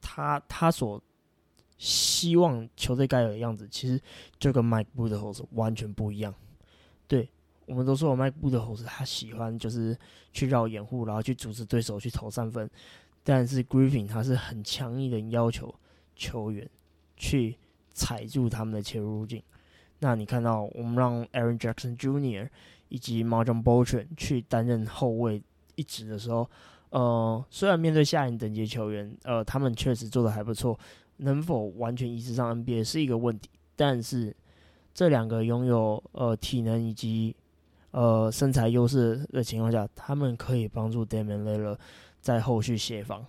[0.00, 1.00] 他他所
[1.78, 4.00] 希望球队该有的样子，其实
[4.38, 6.34] 就跟 Mike Budenholzer 完全不一样。
[7.06, 7.28] 对
[7.66, 9.96] 我们都说 Mike Budenholzer 他喜欢就是
[10.32, 12.68] 去绕掩护，然后去阻止对手去投三分，
[13.22, 15.74] 但是 Griffin 他是很强硬的要求
[16.16, 16.68] 球员
[17.16, 17.56] 去
[17.92, 19.42] 踩住他们的切入路径。
[20.00, 22.48] 那你看到我们让 Aaron Jackson Jr.
[22.88, 25.42] 以及 Marjon b o l t r o n 去担任后卫
[25.76, 26.50] 一职的时候，
[26.90, 30.78] 呃，虽然面对下一等级球员，呃，他们确实做的还不错，
[31.18, 33.48] 能否完全移植上 NBA 是一个问题。
[33.76, 34.36] 但是
[34.92, 37.34] 这两个拥有呃体能以及
[37.92, 41.78] 呃身材优势的情况下，他们可以帮助 Damian l i l l a r
[42.20, 43.24] 在后续协防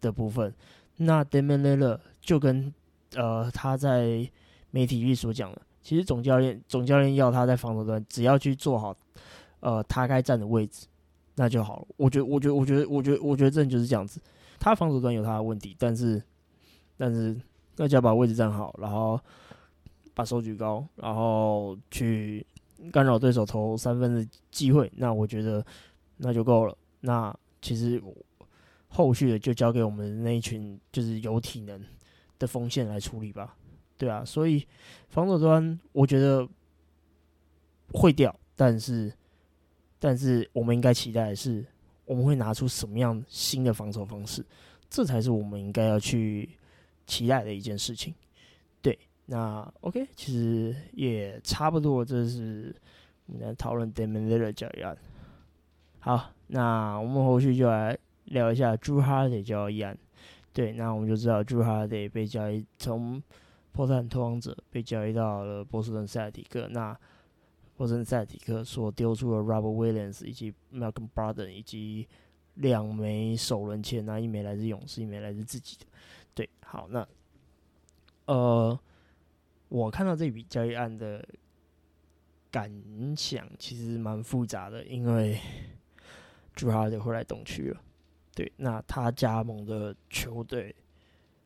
[0.00, 0.52] 的部分。
[0.96, 2.74] 那 Damian l i l l a r 就跟
[3.14, 4.28] 呃他在
[4.70, 5.62] 媒体里所讲的。
[5.80, 8.94] 其实总教练总教练要他在防守端，只要去做好，
[9.60, 10.86] 呃，他该站的位置，
[11.36, 11.86] 那就好了。
[11.96, 14.20] 我觉得，我觉得，我觉得，我觉得，我觉得这就是这样子。
[14.58, 16.22] 他防守端有他的问题，但是，
[16.98, 17.34] 但是，
[17.76, 19.18] 那就要把位置站好，然后
[20.12, 22.44] 把手举高，然后去
[22.92, 24.90] 干扰对手投三分的机会。
[24.96, 25.64] 那我觉得
[26.16, 26.76] 那就够了。
[27.00, 28.02] 那其实
[28.88, 31.80] 后续的就交给我们那一群就是有体能
[32.38, 33.56] 的锋线来处理吧。
[33.96, 34.64] 对啊，所以
[35.08, 36.48] 防守端我觉得
[37.92, 39.12] 会掉，但是
[39.98, 41.66] 但是我们应该期待的是，
[42.04, 44.44] 我们会拿出什么样新的防守方式，
[44.88, 46.48] 这才是我们应该要去
[47.08, 48.14] 期待的一件事情。
[48.80, 48.96] 对，
[49.30, 52.74] 那 OK，其实也差不多，这是
[53.26, 54.96] 我们来讨论 Damon Lillard 交易案。
[56.00, 59.96] 好，那我们后续就来聊一下 Drew Holiday 交易案。
[60.54, 63.22] 对，那我们就知道 Drew Holiday 被交易从
[63.72, 66.98] 波特兰拓荒者被交易到了波士顿塞尔提克，那
[67.76, 72.08] 波士顿塞尔提克所丢出了 Robert Williams 以及 Malcolm Broden 以及
[72.54, 75.84] 两枚首轮签，那一枚来自勇士，一枚来自自己的。
[76.34, 77.06] 对，好，那
[78.24, 78.78] 呃，
[79.68, 81.26] 我看到这笔交易案的
[82.50, 82.70] 感
[83.16, 85.38] 想其实蛮复杂的，因为
[86.54, 87.80] 朱哈德会来东区了。
[88.34, 90.74] 对，那他加盟的球队，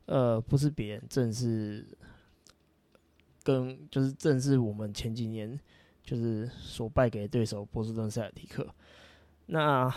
[0.07, 1.87] 呃，不是别人，正是。
[3.45, 5.59] 跟就是正是我们前几年
[6.05, 8.65] 就是所败给对手波士顿塞尔提克。
[9.47, 9.93] 那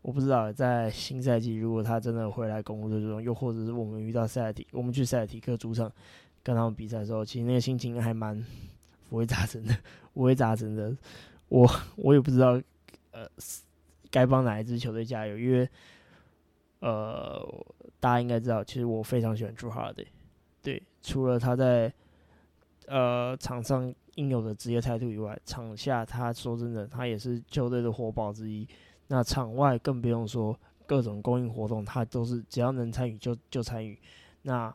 [0.00, 5.92] 我不知道在新赛季如果他真的回来公路队中，又或者是我们遇到塞尔提，我们去塞尔提克主场
[6.46, 8.38] 跟他们比赛的时候，其实那个心情还蛮
[9.10, 9.76] 五味杂陈的，
[10.14, 10.96] 五味杂陈的。
[11.48, 12.50] 我我也不知道
[13.10, 13.28] 呃
[14.12, 15.68] 该帮哪一支球队加油，因为
[16.78, 17.44] 呃
[17.98, 20.04] 大家应该知道，其实我非常喜欢朱哈德。
[20.62, 21.92] 对，除了他在
[22.86, 28.64] 呃场上应有的职业态度以外，场下他说真的，他也是球队的活宝之一。
[29.08, 30.56] 那场外更不用说，
[30.86, 33.98] 各种公益活动他都是只要能参与就就参与。
[34.42, 34.72] 那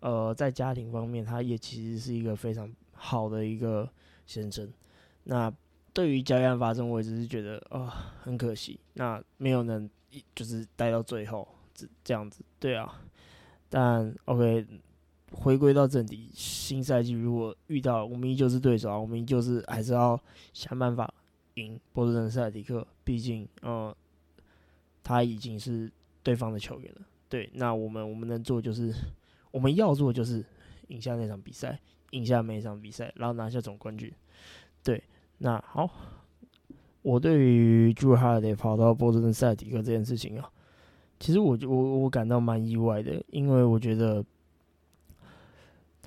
[0.00, 3.88] 呃在家庭方面，他也其实是一个非常好的一个
[4.26, 4.68] 先生。
[5.24, 5.52] 那
[5.92, 9.88] 对于交易案发生，我只是觉得啊很可惜，那没有能
[10.34, 12.44] 就是待到最后这这样子。
[12.58, 13.00] 对啊，
[13.68, 14.66] 但 OK。
[15.30, 20.18] 回归到正题，新赛季如果遇到我们依旧是对手啊，我们依旧是还是要
[20.54, 21.12] 想办法
[21.56, 22.86] 赢波士顿塞迪克。
[23.04, 23.94] 毕竟，呃，
[25.04, 27.02] 他已经是对方的球员了。
[27.28, 28.90] 对，那我们我们能做就是
[29.50, 30.44] 我们要做就是
[30.88, 31.78] 赢下那场比赛，
[32.10, 34.12] 赢下每一场比赛，然后拿下总冠军。
[34.82, 35.02] 对，
[35.38, 35.90] 那好，
[37.02, 40.50] 我对于朱哈德跑到波士顿赛迪克这件事情啊，
[41.20, 44.24] 其实我我我感到蛮意外的，因为我觉得。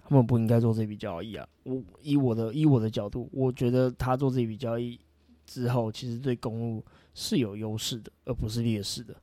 [0.03, 1.47] 他们不应该做这笔交易啊！
[1.63, 4.99] 我以我的以我的角度，我觉得他做这笔交易
[5.45, 9.15] 之后，其实对公路是有优势的，而不是劣势的。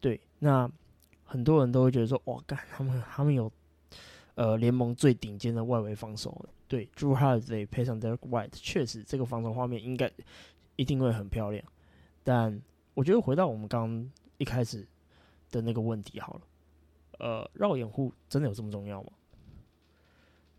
[0.00, 0.68] 对，那
[1.34, 3.50] 很多人都会觉得说，哇，干他们他们有
[4.36, 6.46] 呃联盟最顶尖的外围防守。
[6.68, 10.08] 对，Drew Holiday 配上 Derek White，确实这个防守画面应该
[10.76, 11.64] 一定会很漂亮。
[12.22, 12.62] 但
[12.94, 14.86] 我觉得回到我们刚一开始
[15.50, 16.40] 的那个问题好了，
[17.18, 19.10] 呃，绕掩护真的有这么重要吗？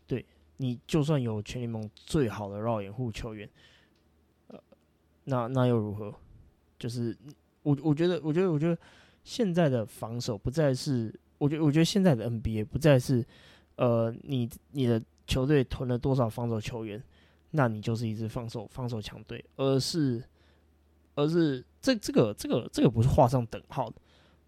[0.06, 0.26] 对
[0.58, 3.50] 你就算有全联盟最好的绕掩护球员，
[4.48, 4.62] 呃，
[5.24, 6.14] 那那又如何？
[6.78, 7.18] 就是
[7.64, 8.78] 我我觉得，我觉得，我觉得
[9.26, 13.26] 现在的防守不再是我觉得我觉得现在的 NBA 不再是
[13.76, 17.04] 呃你你的球队囤了多少防守球员，
[17.52, 20.24] 那你就是一支防守防守强队，而是
[21.16, 23.96] 而是这这个这个这个不是画上等号的，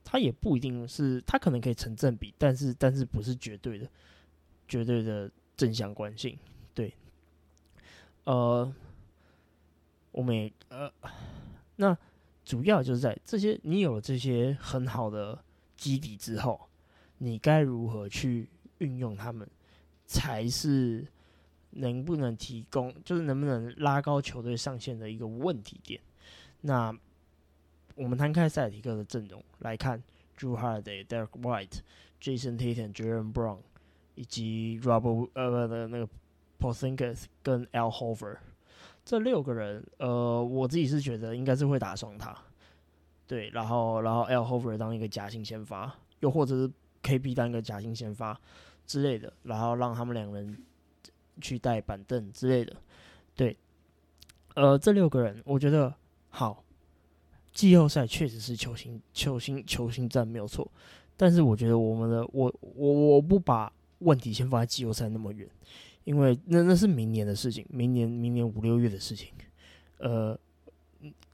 [0.04, 3.90] 它也不一定是它可能可以成正比，但是但是不是绝对的
[4.68, 6.38] 绝对的正相关性，
[6.76, 6.94] 对，
[8.26, 8.72] 呃，
[10.12, 10.92] 我们呃
[11.78, 11.98] 那
[12.48, 15.38] 主要就是在这些你有了这些很好的
[15.76, 16.70] 基底之后，
[17.18, 19.46] 你该如何去运用他们，
[20.06, 21.06] 才是
[21.72, 26.00] 能不能提供，就是能不能拉高球队上限的一个问题点。
[26.62, 26.98] 那
[27.96, 30.02] 我们摊开塞尔提克的阵容来看
[30.38, 31.82] ，Drew Holiday、Derek White、
[32.22, 33.60] Jason Tatum、Jalen Brown
[34.16, 36.08] 以及 Robert 呃的那个
[36.60, 38.40] p o s i n g i s 跟 Al h o v e r
[39.08, 42.38] 这六个人，呃，我自己是觉得应该是会打双塔，
[43.26, 46.70] 对，然后然后 L Horford 当一个假性先发，又或者是
[47.02, 48.38] KB 当一个假性先发
[48.86, 50.58] 之类的，然后让他们两人
[51.40, 52.76] 去带板凳之类的，
[53.34, 53.56] 对，
[54.56, 55.94] 呃，这六个人我觉得。
[56.30, 56.64] 好，
[57.52, 60.70] 季后赛确实是球星、球星、球星战没有错，
[61.16, 65.50] 但是我觉得我们的我我我不把问题先放在季后赛那么远，
[66.08, 69.28] 因为那那是明年的事情，明年明年五六月的事情。
[69.98, 70.40] 呃，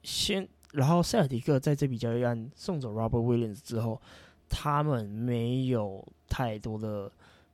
[0.02, 4.02] 先然后塞尔迪克在这笔交易案送走 Robert Williams 之后，
[4.50, 7.12] 他们没有太多的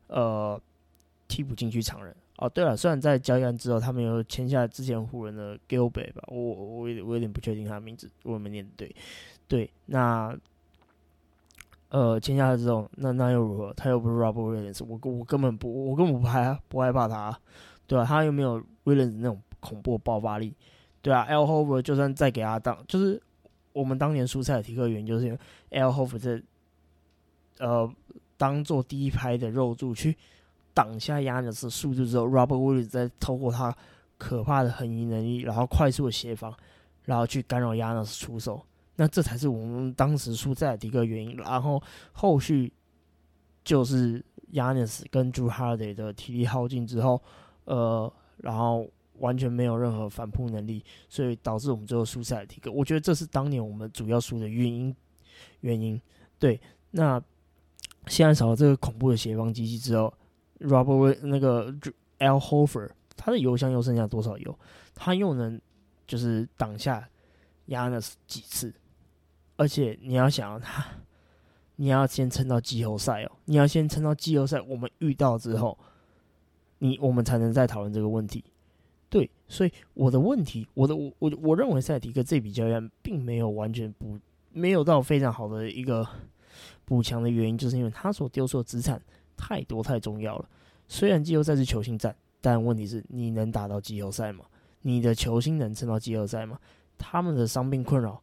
[0.07, 0.61] 呃
[1.27, 2.15] 替补进去常人。
[2.37, 8.95] 哦，对了，虽然在交易完之后，他们有签下之前湖人的 Gilbert 吧，我我我我有点不确定他的名字，我没念对，
[9.45, 10.33] 对，那
[11.89, 13.73] 呃签下来之后，那那又如何？
[13.73, 17.37] 他又不是 Robert Williams，我我根本不，我根本不害不害怕他，
[17.85, 20.55] 对啊，他又没有 Williams 那种恐怖爆发力，
[21.01, 23.21] 对啊，L Hover 就算再给他当，就是
[23.73, 25.37] 我们当年蔬菜的提克员，就是
[25.69, 26.41] L Hover 这
[27.59, 27.91] 呃
[28.37, 30.15] 当做第一排的肉柱去。
[30.71, 33.75] 挡下亚尼斯速度之后，Robert Williams 再透过他
[34.17, 36.53] 可怕的横移能力，然后快速的协防，
[37.03, 38.63] 然后去干扰亚尼斯出手。
[38.99, 41.37] 那这才是我们当时输在的一个原因。
[41.37, 41.81] 然后
[42.11, 42.71] 后续
[43.63, 47.21] 就是亚尼斯跟 Drew Holiday 的体力耗尽之后，
[47.63, 48.85] 呃，然后
[49.19, 52.69] 完全没有任何反扑能力，所以导致我们最后输赛的一个。
[52.69, 54.93] 我觉得这是当年我们主要输的原因。
[55.61, 55.99] 原因
[56.37, 56.59] 对，
[56.91, 57.21] 那
[58.07, 60.13] 现在少了这个恐怖的协防机器之后。
[60.59, 61.73] Robert 那个
[62.17, 64.59] L Hofer，他的油箱又剩下多少油？
[64.93, 65.57] 他又能
[66.05, 67.07] 就是挡下
[67.69, 68.73] Yanis 几次？
[69.59, 70.85] 而且你要想他，
[71.75, 75.77] 你要先撑到季后赛哦，你要先撑到季后赛，我们遇到之后，
[76.77, 78.41] 你我们才能再讨论这个问题。
[79.09, 84.17] 对，所以我的问题，我的我我我认为赛迪克这笔交易并没有完全补，
[84.53, 86.07] 没有到非常好的一个
[86.85, 89.01] 补强的原因，就是因为他所丢出的资产。
[89.41, 90.49] 太多太重要了。
[90.89, 94.43] 虽然季后赛是球星战，但问题是你能打到季后赛吗？
[94.81, 96.59] 你的球星能撑到季后赛吗？
[96.97, 98.21] 他们的伤病困扰，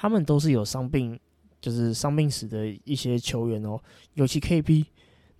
[0.00, 1.20] 他们都是有伤病，
[1.60, 3.78] 就是伤病史的一些球员哦。
[4.14, 4.86] 尤其 KP，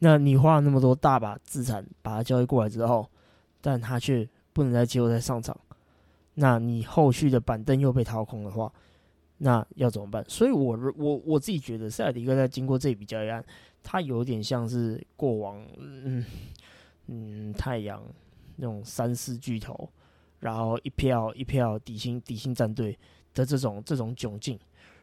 [0.00, 3.10] 那你花了那么多大把资产把他交易过来之后，
[3.62, 5.58] 但他却不能在季后赛上场，
[6.34, 8.70] 那你后续的板凳又被掏空的话，
[9.38, 10.22] 那要怎么办？
[10.28, 13.42] 所以，我我我自己觉得塞尔迪克在经过这笔交易案。
[13.82, 16.22] 他有点像是过往，嗯
[17.06, 18.02] 嗯，太阳
[18.56, 19.90] 那种三四巨头，
[20.40, 22.98] 然后一票一票底薪底薪战队
[23.34, 24.58] 的这种这种窘境。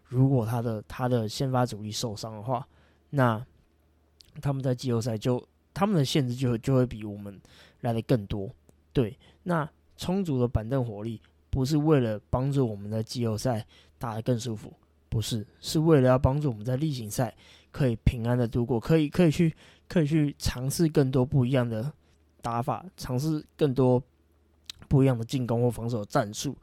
[0.07, 2.67] 如果他的他的先发主力受伤的话，
[3.09, 3.45] 那
[4.41, 7.39] 他们在季后赛就他们的限制就就会比我们
[7.81, 8.49] 来的更多。
[8.93, 13.65] 对，那充足的板凳火力不是为了帮助我们在季后赛
[13.97, 14.73] 打得更舒服，
[15.09, 17.35] 不是，是为了要帮助我们在例行赛。
[17.69, 19.53] 可以平安的度过，可以可以去
[19.87, 21.91] 可以去尝试更多不一样的
[22.41, 24.01] 打法，尝试更多
[24.87, 26.57] 不一样的进攻或防守战术，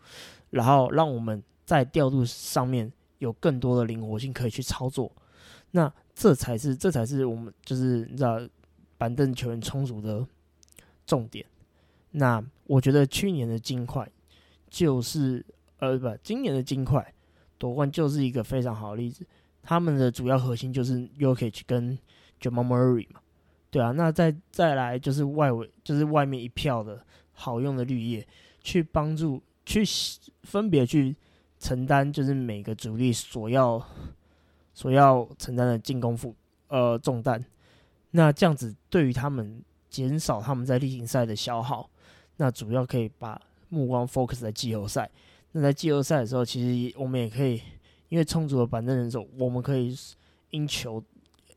[0.50, 5.10] 然后让我们在调度上面有更多的灵活性可以去操作。
[5.70, 8.40] 那这才是这才是我们就是你知道
[8.96, 10.26] 板凳球员充足的
[11.04, 11.44] 重点。
[12.12, 14.08] 那我觉得去年的金块
[14.70, 15.44] 就是
[15.78, 17.12] 呃不，今年的金块
[17.58, 19.26] 夺冠就是一个非常好的例子。
[19.62, 21.98] 他们的主要核心就是 Yokich 跟
[22.40, 23.20] Jamal Murray 嘛，
[23.70, 28.26] 对啊，那再再来就是外围，就是外面一票的好用的绿叶，
[28.60, 29.82] 去帮助去
[30.42, 31.16] 分别去
[31.64, 33.82] 承担，就是每个主力所要
[34.74, 36.34] 所要承担的进攻负
[36.68, 37.42] 呃重担。
[38.10, 41.88] 那这样子对于他们减少他们在例行赛的消耗，
[42.36, 43.40] 那主要可以把
[43.70, 45.10] 目光 focus 在季后赛。
[45.52, 47.62] 那在季后赛的时候，其实我们也可以。
[48.10, 49.96] 因为充足的板凳人手，我们可以
[50.50, 51.02] 因球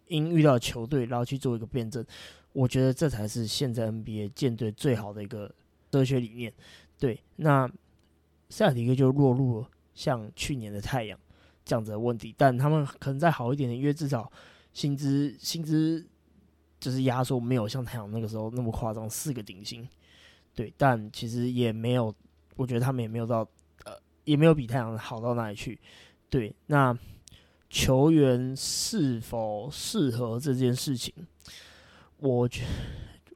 [0.08, 2.04] 因遇到球队，然后去做一个辩证。
[2.52, 5.54] 我觉得这才是现在 NBA 舰队最好的一个
[5.92, 6.52] 哲学理念。
[6.98, 7.70] 对，那
[8.50, 11.20] 塞尔提克就落入了像去年的太阳
[11.66, 14.32] 这样子的问题，但他们可能再好一点的，因为至少
[14.74, 16.08] 薪资薪资
[16.80, 19.90] 就是压缩没有像太阳那个时候那么夸张，四个顶薪。
[20.54, 22.14] 对，但其实也没有，
[22.56, 23.40] 我觉得他们也没有到，
[23.86, 23.94] 呃，
[24.24, 25.80] 也没有比太阳好到哪里去。
[26.30, 26.96] 对，那
[27.70, 31.14] 球员是否适合这件事情？
[32.18, 32.64] 我觉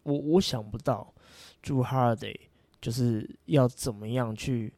[0.03, 1.13] 我我想不到，
[1.61, 2.27] 朱哈德
[2.79, 4.73] 就是要怎么样去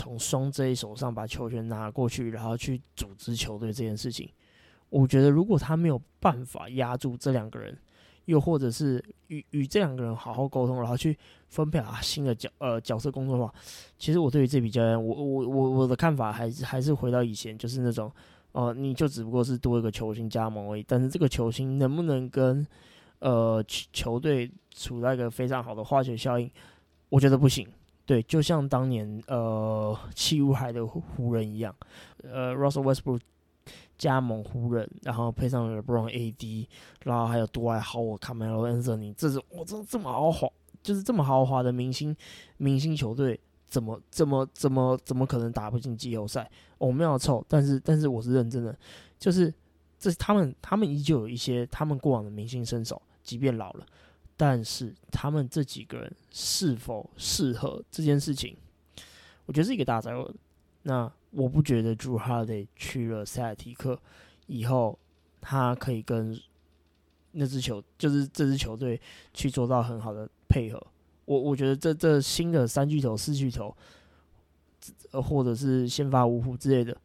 [0.00, 4.26] 从双 J 手上把球权拿过去，然后去组织球队这件事情。
[4.88, 7.76] 我觉得如果他没有办法压住这两个人，
[8.24, 11.14] 又或者是与与这两个人好好沟通，然后去
[11.48, 13.52] 分配啊新的角呃角色工作的话，
[13.98, 18.10] 其实我对于这笔交易，我我我我的看法还是还是回到以前，就是那种
[18.52, 22.66] 哦，你就只不过是多一个球星加盟而已，但是这个球星能不能跟
[23.18, 26.50] 呃，球队处在一个非常好的化学效应，
[27.10, 27.68] 我觉得不行。
[28.10, 31.72] 对，就像当年呃，七五海的湖人一样，
[32.24, 33.20] 呃，Russell Westbrook
[33.96, 36.66] 加盟湖人，然后配上 LeBron AD，
[37.04, 40.48] 然后还有杜爱豪尔、卡梅罗恩瑟尼，这是我这这么豪华，
[40.82, 42.16] 就是这么豪华的明星
[42.56, 43.38] 明星球队，
[43.68, 46.50] 怎么怎么怎么怎么可能打不进季后赛？
[46.78, 48.76] 我没有臭，但是但是我是认真的，
[49.20, 49.54] 就是
[50.00, 53.00] 这他们他们依旧有一些他们过往的明星身手。
[53.22, 53.86] 即便老了，
[54.40, 58.56] 但是他们这几个人是否适合这件事情，
[59.44, 60.34] 我觉得是一个大灾问。
[60.84, 64.00] 那我不觉得朱哈德去了塞尔提克
[64.46, 64.98] 以后，
[65.42, 66.40] 他可以跟
[67.32, 68.98] 那支球，就是这支球队
[69.34, 70.82] 去做到很好的配合。
[71.26, 73.76] 我我觉得这这新的三巨头、四巨头，
[75.12, 76.96] 或者是先发五虎之类的，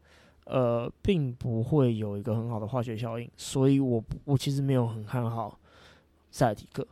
[0.46, 3.30] 呃，并不会有一个很好的化学效应。
[3.36, 5.60] 所以我我其实没有很看好。
[6.32, 6.86] 塞尔提克，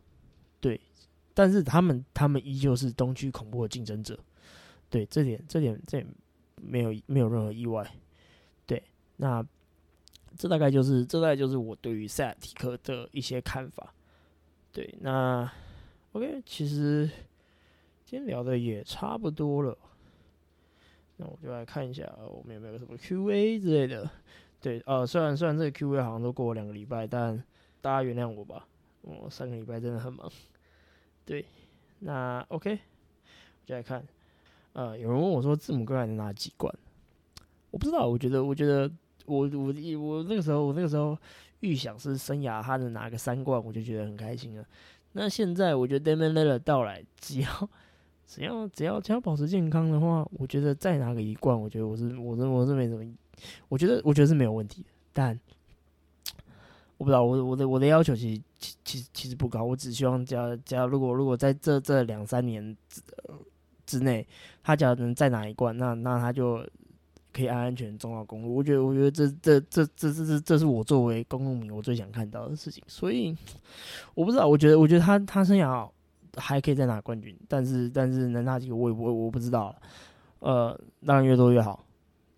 [1.33, 4.17] 但是他们他们依旧是东区恐怖的竞争者，
[4.89, 6.05] 对，这点这点这
[6.61, 7.89] 没有没有任何意外，
[8.65, 8.81] 对，
[9.17, 9.45] 那
[10.37, 13.93] 这大概就是这大概就是我对于塞尔提克的一些看法，
[14.71, 15.51] 对，那
[16.11, 17.09] OK，其实
[18.05, 19.77] 今天聊的也差不多了，
[21.17, 24.09] 那我就来看一下我们有没有什么 Q&A 之类的，
[24.61, 27.43] 对，呃，虽然虽然这个 Q&A 好像都过了两个礼拜，但
[27.81, 28.67] 大家原谅我吧。
[29.01, 30.31] 我上个礼拜真的很忙，
[31.25, 31.45] 对，
[31.99, 32.77] 那 OK，
[33.65, 34.05] 就来看，
[34.73, 36.73] 呃，有人问我说字母哥还能拿几冠？
[37.71, 38.91] 我不知道，我觉得，我觉得，
[39.25, 41.17] 我我我那个时候，我那个时候
[41.61, 44.65] 预想是生涯他能拿个三冠，我就觉得很开心了。
[45.13, 47.69] 那现在我觉得 Damian l i l l a r 到来，只要
[48.27, 53.17] 只要只要只要保持健康的话，我觉得再拿个一冠，我觉得我是我是我是没什么，
[53.69, 55.39] 我觉得我觉得是没有问题的，但。
[56.97, 63.01] 我不知道，我我的我的要求其实其其实其实不高，我只希望加加如果如果在这这两三年之
[63.85, 64.25] 之内，
[64.63, 66.65] 他只要能再拿一冠，那那他就
[67.33, 68.55] 可以安安全全走到公路。
[68.55, 72.81] 我觉得我觉得这这这这这这这是我作为公路迷我最想看到的事情。
[72.87, 73.35] 所以
[74.13, 75.89] 我不知道，我觉得我觉得他他生涯
[76.37, 79.75] 还可以再拿冠军，但是但是能拿几个我也我我不知道，
[80.39, 81.83] 呃，当然越多越好。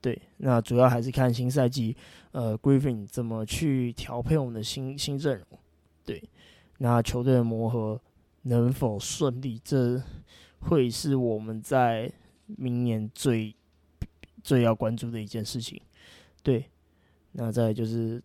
[0.05, 1.97] 对，那主要还是看新赛季，
[2.31, 5.47] 呃，Griffin 怎么去调配我们的新新阵容。
[6.05, 6.23] 对，
[6.77, 7.99] 那球队的磨合
[8.43, 9.99] 能否顺利，这
[10.59, 12.11] 会是我们在
[12.45, 13.55] 明年最
[14.43, 15.81] 最要关注的一件事情。
[16.43, 16.69] 对，
[17.31, 18.21] 那再就是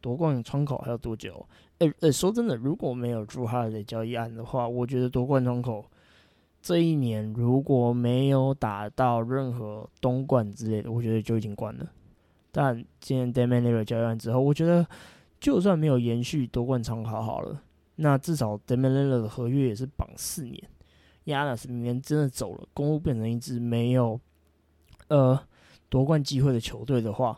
[0.00, 1.46] 夺冠窗口还有多久？
[1.80, 5.84] 诶、诶，说真的，如果没有朱哈的交易案的话，我觉得夺冠窗口。
[6.62, 11.90] 这一年如果没有打到任何东冠之类的，我觉得就已经关了。
[12.52, 14.86] 但今年 Damian l i l l a r 交易完之后，我觉得
[15.40, 17.60] 就算没有延续夺冠长跑好了，
[17.96, 20.62] 那至少 Damian l i l l a r 的合约也是绑四年。
[21.24, 24.20] 亚纳斯明年真的走了，公路变成一支没有
[25.08, 25.36] 呃
[25.88, 27.36] 夺冠机会的球队的话，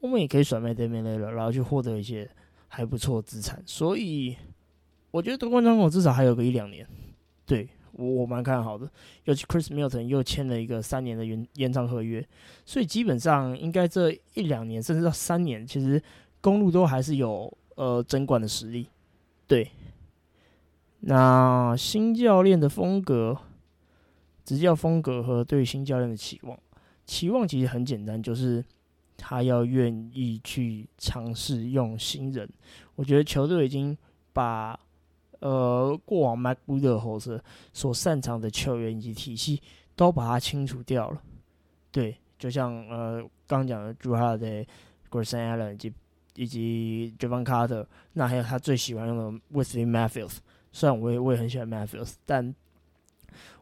[0.00, 2.28] 我们也可以甩卖 Damian l i l l a r 然后去获得一些
[2.66, 3.62] 还不错的资产。
[3.66, 4.36] 所以
[5.12, 6.84] 我觉得夺冠窗口至少还有个一两年，
[7.46, 7.68] 对。
[7.98, 8.88] 我我蛮看好的，
[9.24, 12.24] 尤其 Chris Milton 又签了一个三年的延延长合约，
[12.64, 16.00] 所以基本上应该这一两年甚至到三年，其实
[16.40, 18.88] 公路都还是有呃争冠的实力。
[19.48, 19.68] 对，
[21.00, 23.36] 那新教练的风格、
[24.44, 26.56] 执教风格和对新教练的期望，
[27.04, 28.64] 期望其实很简单，就是
[29.16, 32.48] 他要愿意去尝试用新人。
[32.94, 33.98] 我觉得球队已经
[34.32, 34.78] 把。
[35.40, 39.62] 呃，过往 MacBook 的后者所擅长的球员以及体系
[39.94, 41.20] 都把它清除掉了。
[41.90, 44.66] 对，就像呃刚讲的 Drew Holiday、
[45.10, 45.92] Grayson Allen 以及
[46.34, 50.38] 以及 Javon Carter，那还有他最喜欢用的 Wesley Matthews。
[50.70, 52.54] 虽然我也我也很喜欢 Matthews，但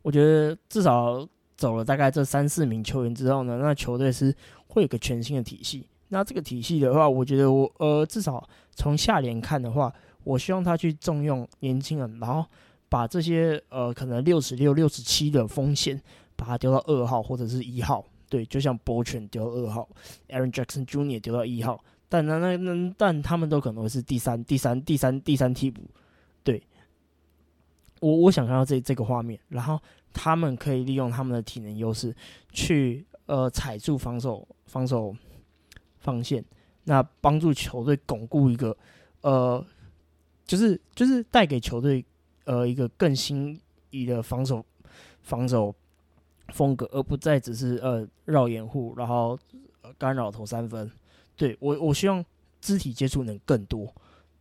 [0.03, 4.35] 我觉得至少走了大概这三四名球员之后呢，那球队是
[4.68, 5.87] 会有个全新的体系。
[6.09, 9.93] 那这个体系的话，我觉得我呃至少从下联看的话，
[10.27, 12.45] 我希望他去重用年轻人，然后
[12.89, 16.03] 把这些呃可能六十六、六十七的风险，
[16.35, 18.05] 把它丢到二号或者是一号。
[18.29, 19.89] 对，就像博犬丢二号
[20.29, 21.20] ，Aaron Jackson Jr.
[21.20, 25.83] 丢到一号，但那那那但他们都可能会是第三、第三、第三、第三替补。
[26.43, 26.61] 对，
[28.01, 29.81] 我我想看到这这个画面，然后
[30.12, 32.12] 他们可以利用他们的体能优势
[32.51, 35.14] 去呃踩住防守防守。
[35.99, 36.45] 防线，
[36.85, 38.77] 那帮助球队巩固一个，
[39.22, 39.64] 呃，
[40.47, 42.05] 就是就是带给球队
[42.44, 44.64] 呃一个更新颖的防守
[45.22, 45.74] 防守
[46.49, 49.38] 风格，而不再只是呃绕掩护，然后
[49.99, 50.90] 干扰投三分。
[51.36, 52.24] 对我我希望
[52.61, 53.92] 肢体接触能更多。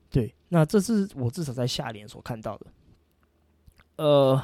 [0.09, 2.67] 对，那这是我至少在下联所看到的。
[3.97, 4.41] 呃，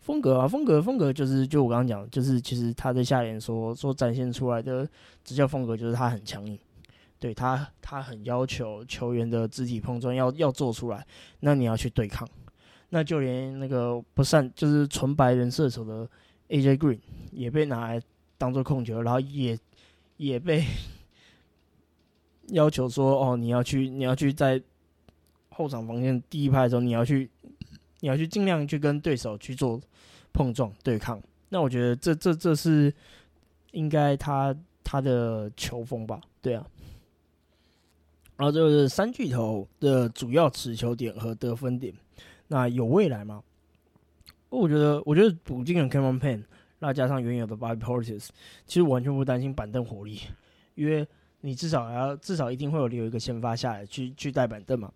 [0.00, 4.86] 风格啊，风格风格就是就我刚刚讲，就是其实他在下联所所展现出来的
[5.24, 6.58] 执教风格，就是他很强硬，
[7.22, 11.06] 对他他很要求球员的肢体碰撞要要做出来，
[11.38, 12.28] 那你要去对抗，
[12.88, 16.08] 那就连那个不善就是纯白人射手的
[16.48, 16.98] AJ Green
[17.30, 18.02] 也被拿来
[18.36, 19.56] 当做控球，然后也
[20.16, 20.64] 也被
[22.50, 24.60] 要求说哦，你要去你要去在
[25.50, 27.30] 后场防线第一排的时候，你要去。
[28.04, 29.80] 你要去尽量去跟对手去做
[30.32, 32.92] 碰撞对抗，那我觉得这这这是
[33.70, 34.52] 应该他
[34.82, 36.20] 他的球风吧？
[36.40, 36.66] 对啊，
[38.36, 41.94] 然后就是三巨头的主要持球点和得分点，
[42.48, 43.42] 那有未来吗？
[44.48, 46.42] 我觉得我觉得补进了 Cameron Pan，
[46.78, 48.28] 那加上原有的 Bobby Portis，
[48.66, 50.20] 其实完全不担心板凳火力，
[50.74, 51.06] 因为
[51.42, 54.92] 你至少要至少一定会有留一个先发下来去去带板凳嘛。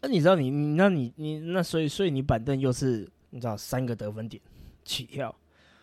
[0.00, 4.40] 那你知道你你那你你那所以所以你板凳又是你知道三个得分点
[4.84, 5.34] 起跳，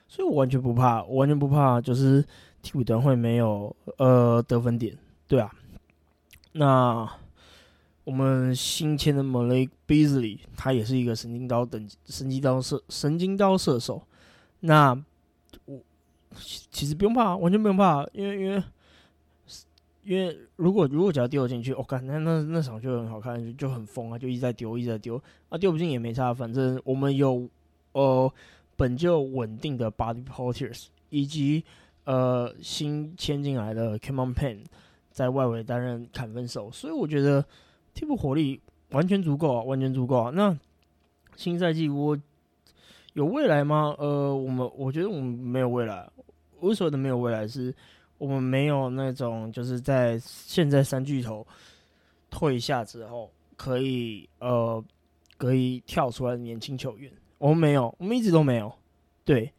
[0.08, 2.26] 所以我完全不怕，我完全不怕，就是
[2.62, 5.54] 替补端会没有呃得分点，对啊。
[6.58, 7.10] 那
[8.04, 14.02] 我们新签的 Malik Beasley，他也是一个神经刀等神经刀射神经刀射手。
[14.62, 14.94] 那
[15.66, 15.80] 我
[16.40, 18.64] 其实不用怕，完全不用怕，因为因为。
[20.04, 27.50] 因为如果如果只要丢进去，我看那那那场就很好看，就就很疯啊，就一直在丢，一直在丢啊，丢不进也没差，反正我们有
[27.92, 28.34] 呃
[28.78, 31.62] 本就稳定的 Body Porters 以及
[32.06, 34.60] 呃新签进来的 c a m o n Pen
[35.18, 37.44] 在外围担任砍分手，所以我觉得
[37.96, 38.62] 替补火力
[38.92, 40.30] 完全足够啊，完全足够啊。
[40.30, 40.56] 那
[41.36, 42.16] 新赛季我
[43.14, 43.96] 有未来吗？
[43.98, 46.08] 呃，我们我觉得我们没有未来，
[46.60, 47.74] 我所谓的没有未来是。
[48.20, 51.46] 我们没有那种就是在现在三巨头
[52.32, 54.84] 退下之后，可以呃
[55.38, 58.72] 可以跳出来的年轻球员，我们没有，我们一直都没有。
[59.24, 59.52] 对，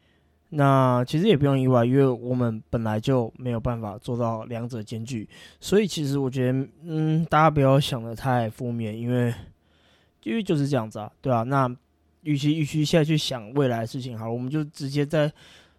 [0.51, 5.28] 那其实也不用意外，因为我们本来就没有办法做到两者兼具，
[5.61, 9.34] 所以其实我觉得，嗯，大家不要想的太负面，因为
[10.22, 11.42] 因为就是这样子啊，对啊。
[11.42, 11.68] 那
[12.22, 15.30] 与其与其现在去想未来的事情，好，我们就直接在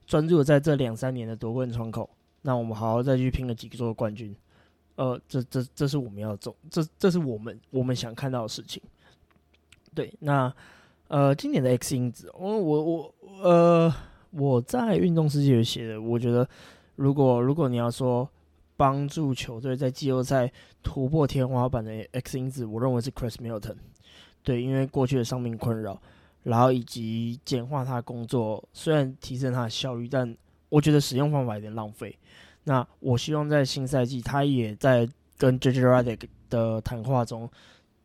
[0.05, 2.09] 专注在这两三年的夺冠窗口。
[2.41, 4.33] 那我们好好再去拼了几个座冠军，
[4.95, 8.81] 呃，这这这是我们要做，这这是我们我们想看到的事情。
[9.93, 10.51] 对，那
[11.09, 13.93] 呃，今年的 X 因子，我我我呃，
[14.31, 16.47] 我在运动世界写的，我觉得
[16.95, 18.29] 如果如果你要说
[18.77, 20.51] 帮助球队在季后赛
[20.81, 23.75] 突破天花板的 X 因子，我认为是 Chris Milton。
[24.41, 26.01] 对，因为过去的伤病困扰，
[26.43, 30.35] 然后以及简化他的工作，虽然提升他的效率，但
[30.69, 32.17] 我觉得使用方法有点浪费。
[32.63, 35.07] 那我希望在新赛季，他也在
[35.37, 37.49] 跟 JJ Redick 的谈话中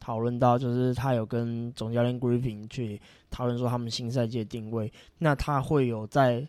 [0.05, 3.01] 讨论到，就是他有跟总教练 Griffin 去
[3.31, 4.93] 讨论说他们新赛季的定位。
[5.21, 6.47] 那他会有在，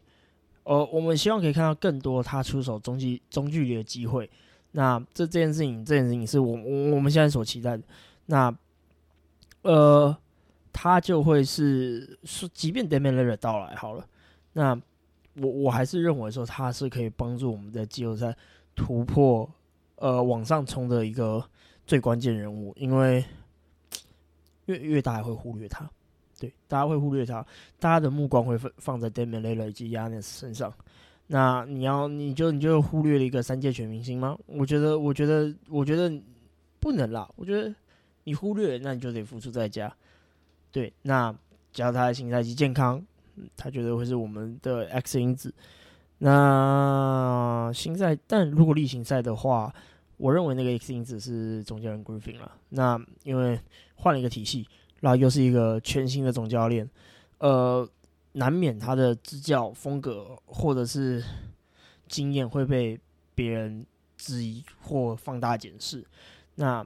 [0.64, 4.30] 呃，我们希望可以看到更多他出手中距中距离的机会。
[4.74, 7.84] 那这这件事情，这件事情是我我我们现在所期待的。
[8.26, 8.54] 那
[9.62, 10.14] 呃，
[10.74, 14.06] 他就会是说，即便 Damian l i l l a r 到来好了，
[14.52, 14.78] 那。
[15.38, 18.34] 我我还是认为说他是可以帮助我们在季后赛
[18.74, 19.46] 突破，
[19.98, 21.44] 呃，往上冲的一个
[21.86, 23.22] 最关键人物，因为
[24.66, 25.90] 越越大家会忽略他，
[26.40, 27.46] 对，大家会忽略他，
[27.80, 30.74] 大家的目光会放放在 Damian l i l l a r 以及 Yanis 身上。
[31.28, 34.38] 那你要你就你就忽略了一个三届全明星吗？
[34.46, 36.12] 我觉得我觉得我觉得
[36.80, 37.74] 不能啦，我觉得
[38.24, 39.92] 你忽略，那你就得付出代价。
[40.72, 41.34] 对，那
[41.72, 43.04] 只要他的新赛季健康。
[43.58, 45.54] 他觉得会是我们的 X 因子。
[46.20, 49.76] 那新赛，但如果例行赛的话，
[50.16, 52.50] 我认为那个 X 因子是总教人 Griffin 了。
[52.70, 53.60] 那因为
[53.96, 54.68] 换了一个体系，
[55.02, 56.90] 然后又是一个全新的总教练，
[57.40, 57.88] 呃，
[58.34, 61.24] 难免他的执教风格或者是
[62.08, 63.00] 经验会被
[63.34, 63.86] 别人
[64.18, 66.06] 质疑或放大检视。
[66.56, 66.86] 那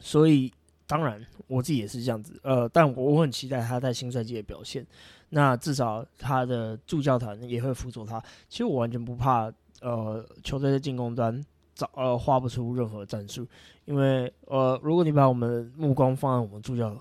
[0.00, 0.52] 所以
[0.86, 4.86] 当然我自己也是这样子，呃，但我我很期待他在新赛季的表现。
[5.30, 8.18] 那至少他的助教团也会辅佐他。
[8.48, 9.52] 其实我完全不怕，
[9.82, 11.44] 呃，球队的进攻端
[11.78, 13.46] 找呃画不出任何战术，
[13.84, 17.00] 因为呃，如果你把我们目光放在我们助教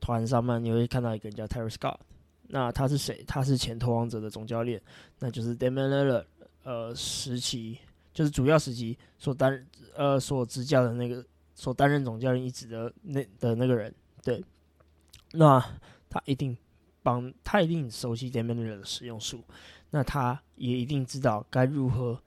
[0.00, 1.98] 团上面，你会看到一个人叫 Terry Scott。
[2.48, 3.22] 那他是谁？
[3.28, 4.80] 他是前投王者的总教练，
[5.18, 6.24] 那就是 Damian Lillard
[6.62, 7.76] 呃时期
[8.14, 11.22] 就是主要时期所担呃所执教的那个
[11.54, 13.94] 所担任总教练一职的那的那个人。
[14.24, 14.42] 对，
[15.32, 15.62] 那
[16.08, 16.56] 他一定。
[17.02, 19.42] 帮他一定熟悉 Damian l i l l a r 的使用术，
[19.88, 22.20] 那他也一定知道该如何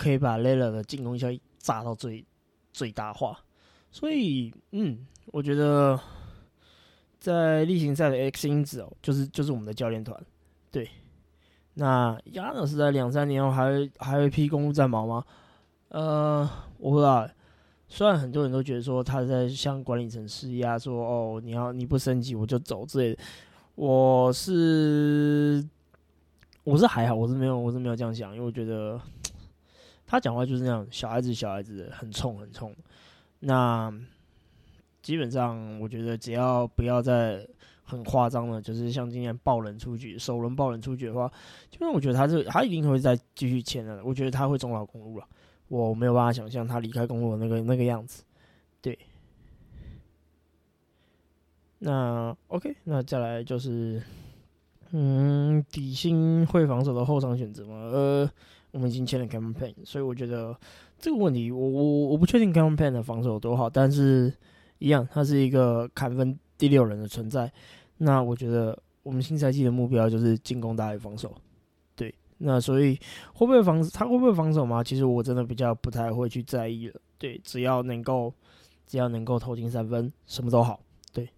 [0.00, 2.24] 可以把 l e l a 的进攻效益炸到最
[2.72, 3.38] 最大化。
[3.92, 6.00] 所以，嗯，我觉得
[7.18, 10.18] 在例行赛的 X 因子哦，就是就是我们的教练团。
[10.70, 10.88] 对，
[11.74, 15.22] 那亚诺是在两三年后还会还会披公路战袍吗？
[15.88, 16.48] 呃，
[16.78, 17.28] 我不知道。
[17.92, 23.20] 虽然很多人都觉得说他在向管理层施压，说哦，你要你不升级我就走之类的。
[23.74, 25.66] 我是
[26.62, 29.00] 我是还好，我是没有我是没有这样想，因为我觉得
[30.10, 32.74] 他讲话就是那样，小孩子小孩子，很冲很冲。
[33.38, 33.94] 那
[35.00, 37.46] 基本上我觉得只要不要再
[37.84, 41.28] 很夸张了，就是像今天爆冷出局，首轮爆冷出局的话，
[41.70, 44.04] 基本上我觉得他是他一定会再继续签的。
[44.04, 45.24] 我觉得他会终老公路了，
[45.68, 48.24] 我没有办法想象他离开公路那个那个样子。
[48.82, 48.98] 对。
[51.78, 54.02] 那 OK，那再来就是，
[54.90, 57.74] 嗯，底薪会防守的后场选择吗？
[57.76, 58.30] 呃，
[58.72, 60.56] 我们已经签了 Cameron Payne，所以我觉得
[60.98, 64.32] 这个问题，我我我不确定 Cameron Payne 的防守有多好，但是
[64.78, 67.52] 一样，他是一个砍分第六人的存在。
[67.98, 71.34] 那我觉得我们新赛季的目标就是进攻大于防守，
[71.94, 72.14] 对。
[72.38, 72.98] 那所以
[73.34, 74.82] 会不会防他会不会防守吗？
[74.82, 76.98] 其实我真的比较不太会去在意了。
[77.18, 78.32] 对，只要能够
[78.86, 80.80] 只要能够投进三分，什么都好。
[81.12, 81.28] 对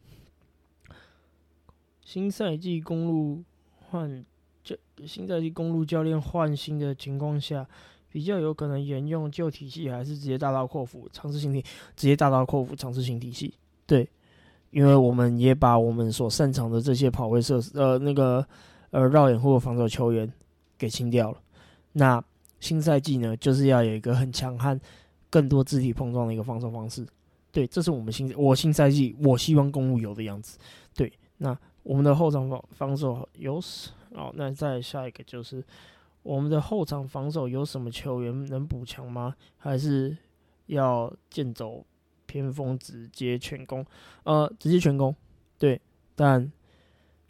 [2.04, 3.42] 新赛季公路
[3.80, 4.24] 换
[4.62, 7.66] 教，新赛季公路教练换新的情况下，
[8.08, 11.60] 比较有可能沿用旧体系，还是直接大刀阔斧尝试新体，
[11.96, 13.54] 直接大刀阔斧尝试新体系？
[13.86, 14.08] 对，
[14.70, 18.46] 因为我们也把我们所擅长的这些跑位设施，呃，那个
[18.90, 20.32] 呃绕掩护防守球员
[20.78, 21.38] 给清掉了。
[21.92, 22.22] 那
[22.60, 24.80] 新赛季呢，就是要有一个很强悍、
[25.28, 27.06] 更多肢体碰撞的一个防守方式。
[27.50, 30.58] 对，这是我们新我新赛季我希望公路有的样子。
[30.94, 31.58] 对，那。
[31.84, 33.90] 我们的后场防防守有什？
[34.14, 35.62] 哦，那再下一个就是
[36.22, 39.34] 我们的后场防守有什么球员能补强吗？
[39.58, 40.16] 还是
[40.66, 41.84] 要剑走
[42.26, 43.84] 偏锋直接全攻？
[44.24, 45.14] 呃，直接全攻，
[45.58, 45.80] 对。
[46.14, 46.50] 但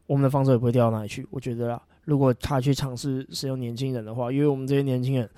[0.06, 1.26] 我们的防守也不会掉到哪里去。
[1.30, 5.30] 我觉得啦，如果他去尝试使用年轻人的话，因为我们这些年轻人，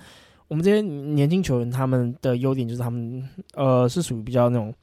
[0.47, 4.73] 我们这些年轻球员，他们的优点就是他们呃是属于比较那种。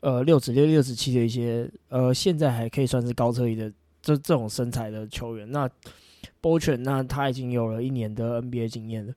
[0.00, 3.72] 呃，六指六、六指七的一些，呃，现在还可以算是高车椅的
[4.02, 5.50] 这这种身材的球员。
[5.50, 5.70] 那
[6.40, 9.14] 波泉，那他已经有了一年的 NBA 经验了。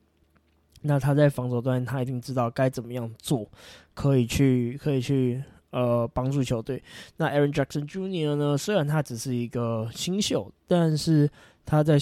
[0.84, 3.50] 那他在防守端，他一定知道该怎么样做，
[3.96, 6.82] 可以去，可以去，呃，帮助球队。
[7.18, 8.36] 那 Aaron Jackson Jr.
[8.36, 8.56] 呢？
[8.56, 11.28] 虽然他只是一个新秀，但是
[11.66, 11.98] 他在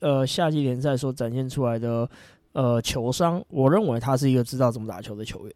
[0.00, 2.08] 呃夏季联赛所展现出来的
[2.52, 5.54] 呃球商，我认为他是一个知道怎么打球的球员。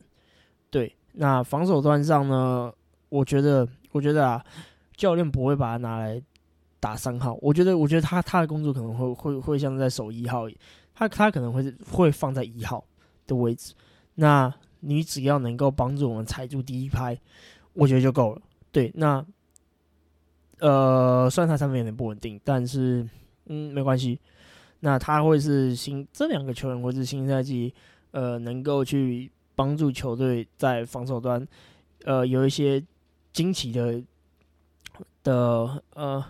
[0.71, 0.93] 对。
[1.13, 2.73] 那防守端上呢？
[3.09, 4.45] 我觉得，我觉得啊，
[4.97, 6.23] 教练不会把他拿来
[6.81, 7.39] 打三号。
[7.41, 10.49] 我觉得，我觉得他他的工作可能会会会像在守一号，
[10.95, 12.85] 他他可能会会放在一号
[13.27, 13.75] 的位置。
[14.17, 17.17] 那你只要能够帮助我们踩住第一拍，
[17.75, 18.43] 我觉得就够了。
[18.73, 19.25] 对，那
[20.59, 23.09] 呃，虽然他三分有点不稳定，但是
[23.47, 24.19] 嗯，没关系。
[24.81, 27.73] 那他会是新这两个球员，会是新赛季
[28.11, 29.31] 呃能够去。
[29.57, 31.47] 帮助球队在防守端，
[32.05, 32.83] 呃，有一些
[33.31, 34.03] 惊奇的
[35.23, 36.25] 的呃，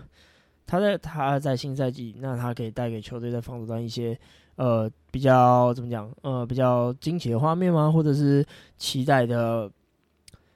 [0.71, 4.17] 他在他在新赛季，那他可以带给球队在防守端一些
[4.55, 7.91] 呃比较怎么讲呃比较惊奇的画面吗？
[7.91, 8.45] 或者是
[8.77, 9.69] 期待的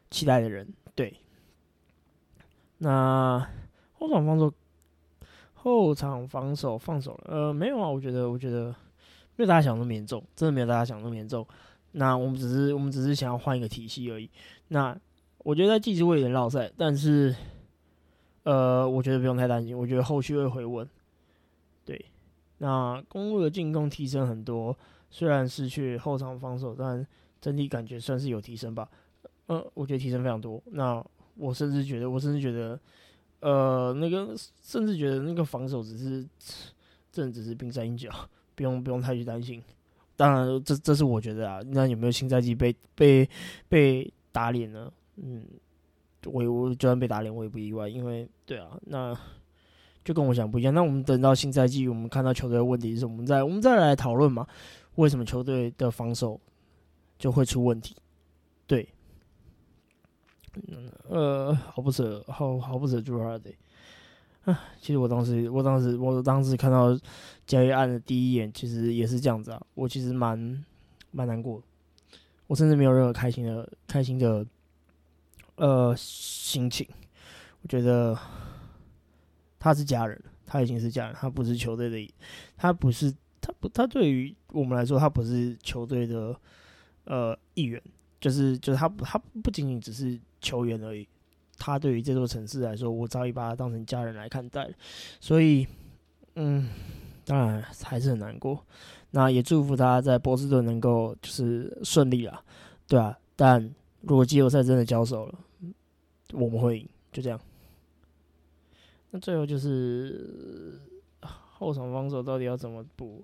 [0.09, 0.65] 期待的人？
[0.95, 1.13] 对。
[2.77, 3.45] 那
[3.91, 4.53] 后场防守
[5.53, 7.23] 后场防守放手了？
[7.25, 8.73] 呃，没有啊，我觉得我觉得
[9.35, 11.45] 没有大家想那么严重，真的没有大家想那么严重。
[11.91, 14.29] 那我们只是我们只是想要换一个体系而已。
[14.69, 14.97] 那
[15.39, 17.35] 我觉得在技术会有点绕赛，但是
[18.45, 19.77] 呃，我觉得不用太担心。
[19.77, 20.87] 我觉得后续会回稳。
[21.83, 22.03] 对，
[22.59, 24.75] 那公路的进攻提升很多，
[25.11, 27.05] 虽然失去后场防守，但
[27.41, 28.89] 整体感觉算是有提升吧。
[29.47, 30.61] 嗯，我觉得提升非常多。
[30.71, 31.03] 那
[31.35, 32.79] 我甚至觉得，我甚至觉得，
[33.41, 36.25] 呃，那个甚至觉得那个防守只是，
[37.11, 38.09] 这只是冰山一角，
[38.55, 39.61] 不用不用太去担心。
[40.15, 41.61] 当然，这这是我觉得啊。
[41.71, 43.29] 那有没有新赛季被被
[43.67, 44.91] 被打脸呢？
[45.17, 45.43] 嗯，
[46.25, 49.17] 我我就算被打脸，我也不意外，因为对啊，那
[50.03, 50.73] 就跟我想不一样。
[50.73, 54.45] 那我们等到新赛季，我们看到球队的问题是什么，我们再我们再来讨论嘛？
[54.95, 56.39] 为什么球队的防守
[57.17, 57.95] 就会出问题？
[58.67, 58.87] 对，
[60.67, 63.49] 嗯呃，好不舍，好好不舍朱哈德。
[64.45, 66.97] 啊，其实我当时，我当时，我当时看到
[67.47, 69.61] 交易案的第一眼，其实也是这样子啊。
[69.73, 70.63] 我其实蛮
[71.09, 71.59] 蛮难过，
[72.45, 74.45] 我甚至没有任何开心的开心的
[75.55, 76.87] 呃心情。
[77.61, 78.17] 我觉得
[79.59, 82.13] 他是家人，他已经是家人，他不是球队的，
[82.55, 86.35] 他不是他不他对于我们来说，他不是球队的
[87.05, 87.81] 呃一员，
[88.19, 91.07] 就是就是他他不仅仅只是球员而已。
[91.57, 94.73] 他对于这座城市来说，我早已把他当成家人来看待了
[95.21, 95.65] 所以，
[96.35, 96.69] 嗯，
[97.23, 98.61] 当然还是很难过。
[99.11, 102.43] 那也祝福他在波士顿能够就是顺利啦，
[102.87, 103.17] 对啊。
[103.37, 103.73] 但
[104.07, 105.39] 如果季后赛真的交手了，
[106.33, 107.39] 我们会赢，就这样。
[109.09, 110.79] 那最后就是
[111.21, 113.23] 后场防守到底要怎么补？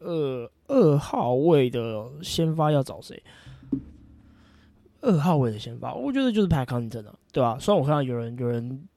[0.00, 3.22] 二二号位的先发要找谁？
[5.02, 7.58] 二号位的先发，我觉得就是 Pat Connaughton 啊，对吧？
[7.58, 8.88] 虽然我看到有人有人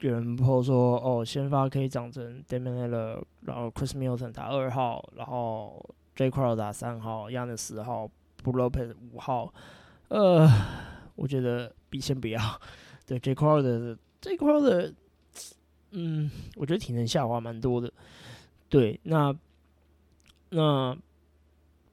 [0.00, 5.82] 有人说说，哦，先发可以长成 Damian l i l l 然后 Chris Milton 打二号，然后
[6.14, 6.30] J.
[6.30, 8.06] Crow 打三号 y o u n 十号
[8.42, 9.52] b r o p e z 五号。
[10.08, 10.48] 呃，
[11.14, 12.60] 我觉得比先不要。
[13.06, 14.94] 对 J Crowder J Crowder，
[15.90, 17.92] 嗯，我觉得体能下滑蛮多的。
[18.68, 19.34] 对，那
[20.50, 20.96] 那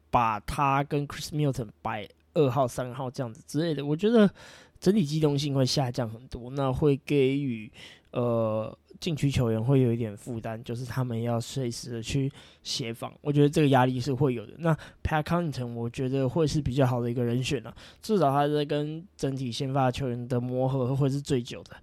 [0.10, 2.08] 把他跟 Chris Milton 摆。
[2.34, 4.34] 二号、三号这样子之类的，我觉得
[4.80, 7.70] 整体机动性会下降很多，那会给予
[8.12, 12.32] 呃禁区球员会有一点负担，就是他们要随时的去
[12.64, 14.54] 协防，我觉得这个压力是会有的。
[14.58, 21.76] 那 Pat Conkton，我觉得会是比较好的一个人选了，至少他在跟整体先发球员的磨合会是最久的。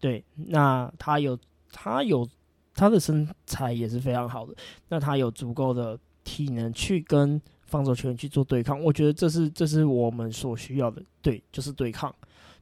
[0.00, 1.38] 对，那他有
[1.70, 2.28] 他有
[2.74, 4.54] 他的身材也是非常好的，
[4.88, 7.40] 那他有足够的体能去跟。
[7.64, 12.14] 防守球员去做对抗，我觉得这是这是我们所需要的，对，就是对抗，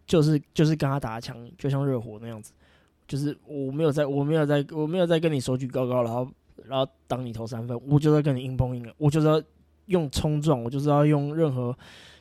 [0.07, 2.53] 就是就是跟他打枪，就像热火那样子，
[3.11, 6.31] 就是我没有在我没有在我没有在跟你手举高高，然后
[6.65, 9.43] 然后当你投三分，我就在跟你硬碰硬了，我就是要
[9.87, 11.77] 用冲撞，我就是要用任何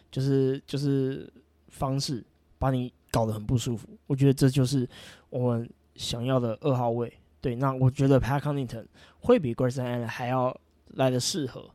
[0.10, 1.32] 就是就是
[1.68, 2.26] 方式
[2.58, 4.90] 把你搞得很不舒服，我觉得这就是
[5.30, 8.88] 我们想要的二号位，对，那我觉得 Pat Connaughton
[9.20, 10.60] 会比 Grayson Allen 还要
[10.96, 11.70] 来的适合。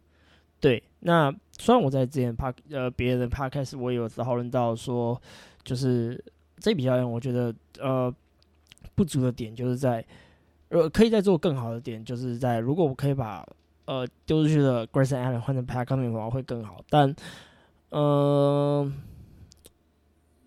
[0.58, 5.20] 对，那虽然我在之前 p 呃别人 podcast 我也有讨论到说，
[5.62, 6.20] 就是
[6.58, 8.12] 这笔交易，我觉得呃
[8.94, 10.04] 不足的点就是在
[10.68, 13.46] 呃可以再做更好的点，就是在如果我可以把
[13.86, 17.14] 呃丢出去的 Grayson Allen 换成 Pat Connaughton 的话会更好，但
[17.90, 18.92] 呃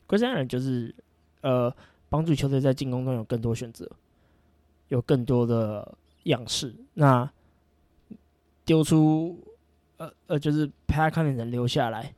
[0.08, 0.94] Grayson Allen 就是
[1.42, 1.74] 呃
[2.10, 3.90] 帮助球队在进攻中有更多选择，
[4.88, 7.30] 有更多的样式，那
[8.66, 9.40] 丢出。
[10.00, 12.14] 呃呃，就是 Pat Connaughton 留下来，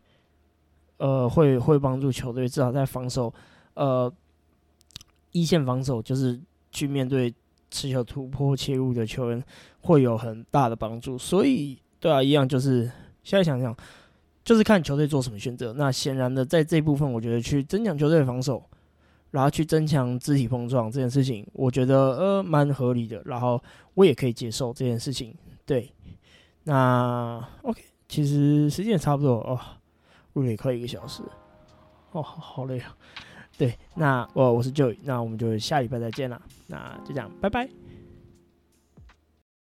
[0.97, 3.33] 呃，会会帮助球队至少在防守，
[3.73, 4.13] 呃，
[5.31, 6.39] 一线防守就是
[6.71, 7.33] 去面对
[7.69, 9.43] 持球突破切入的球员
[9.81, 11.17] 会有很大的帮助。
[11.17, 12.91] 所以，对啊，一样就是
[13.23, 13.75] 现在想想，
[14.43, 15.73] 就是看球队做什么选择。
[15.73, 18.63] 那显然的，在这部分，我觉得去增强球队的防守，
[19.31, 23.21] 然后去增强肢体碰撞这件事情，我觉得呃蛮合理的。
[23.25, 23.61] 然后
[23.93, 25.91] 我也可以接受这件事情，对。
[26.63, 29.59] 那 OK，其实时间也差不多哦，
[30.33, 31.23] 录了也快一个小时，
[32.11, 32.95] 哦，好累啊。
[33.59, 37.78] 对，那我我是 Joey，那我们就下礼拜再见了，那就这样，拜拜。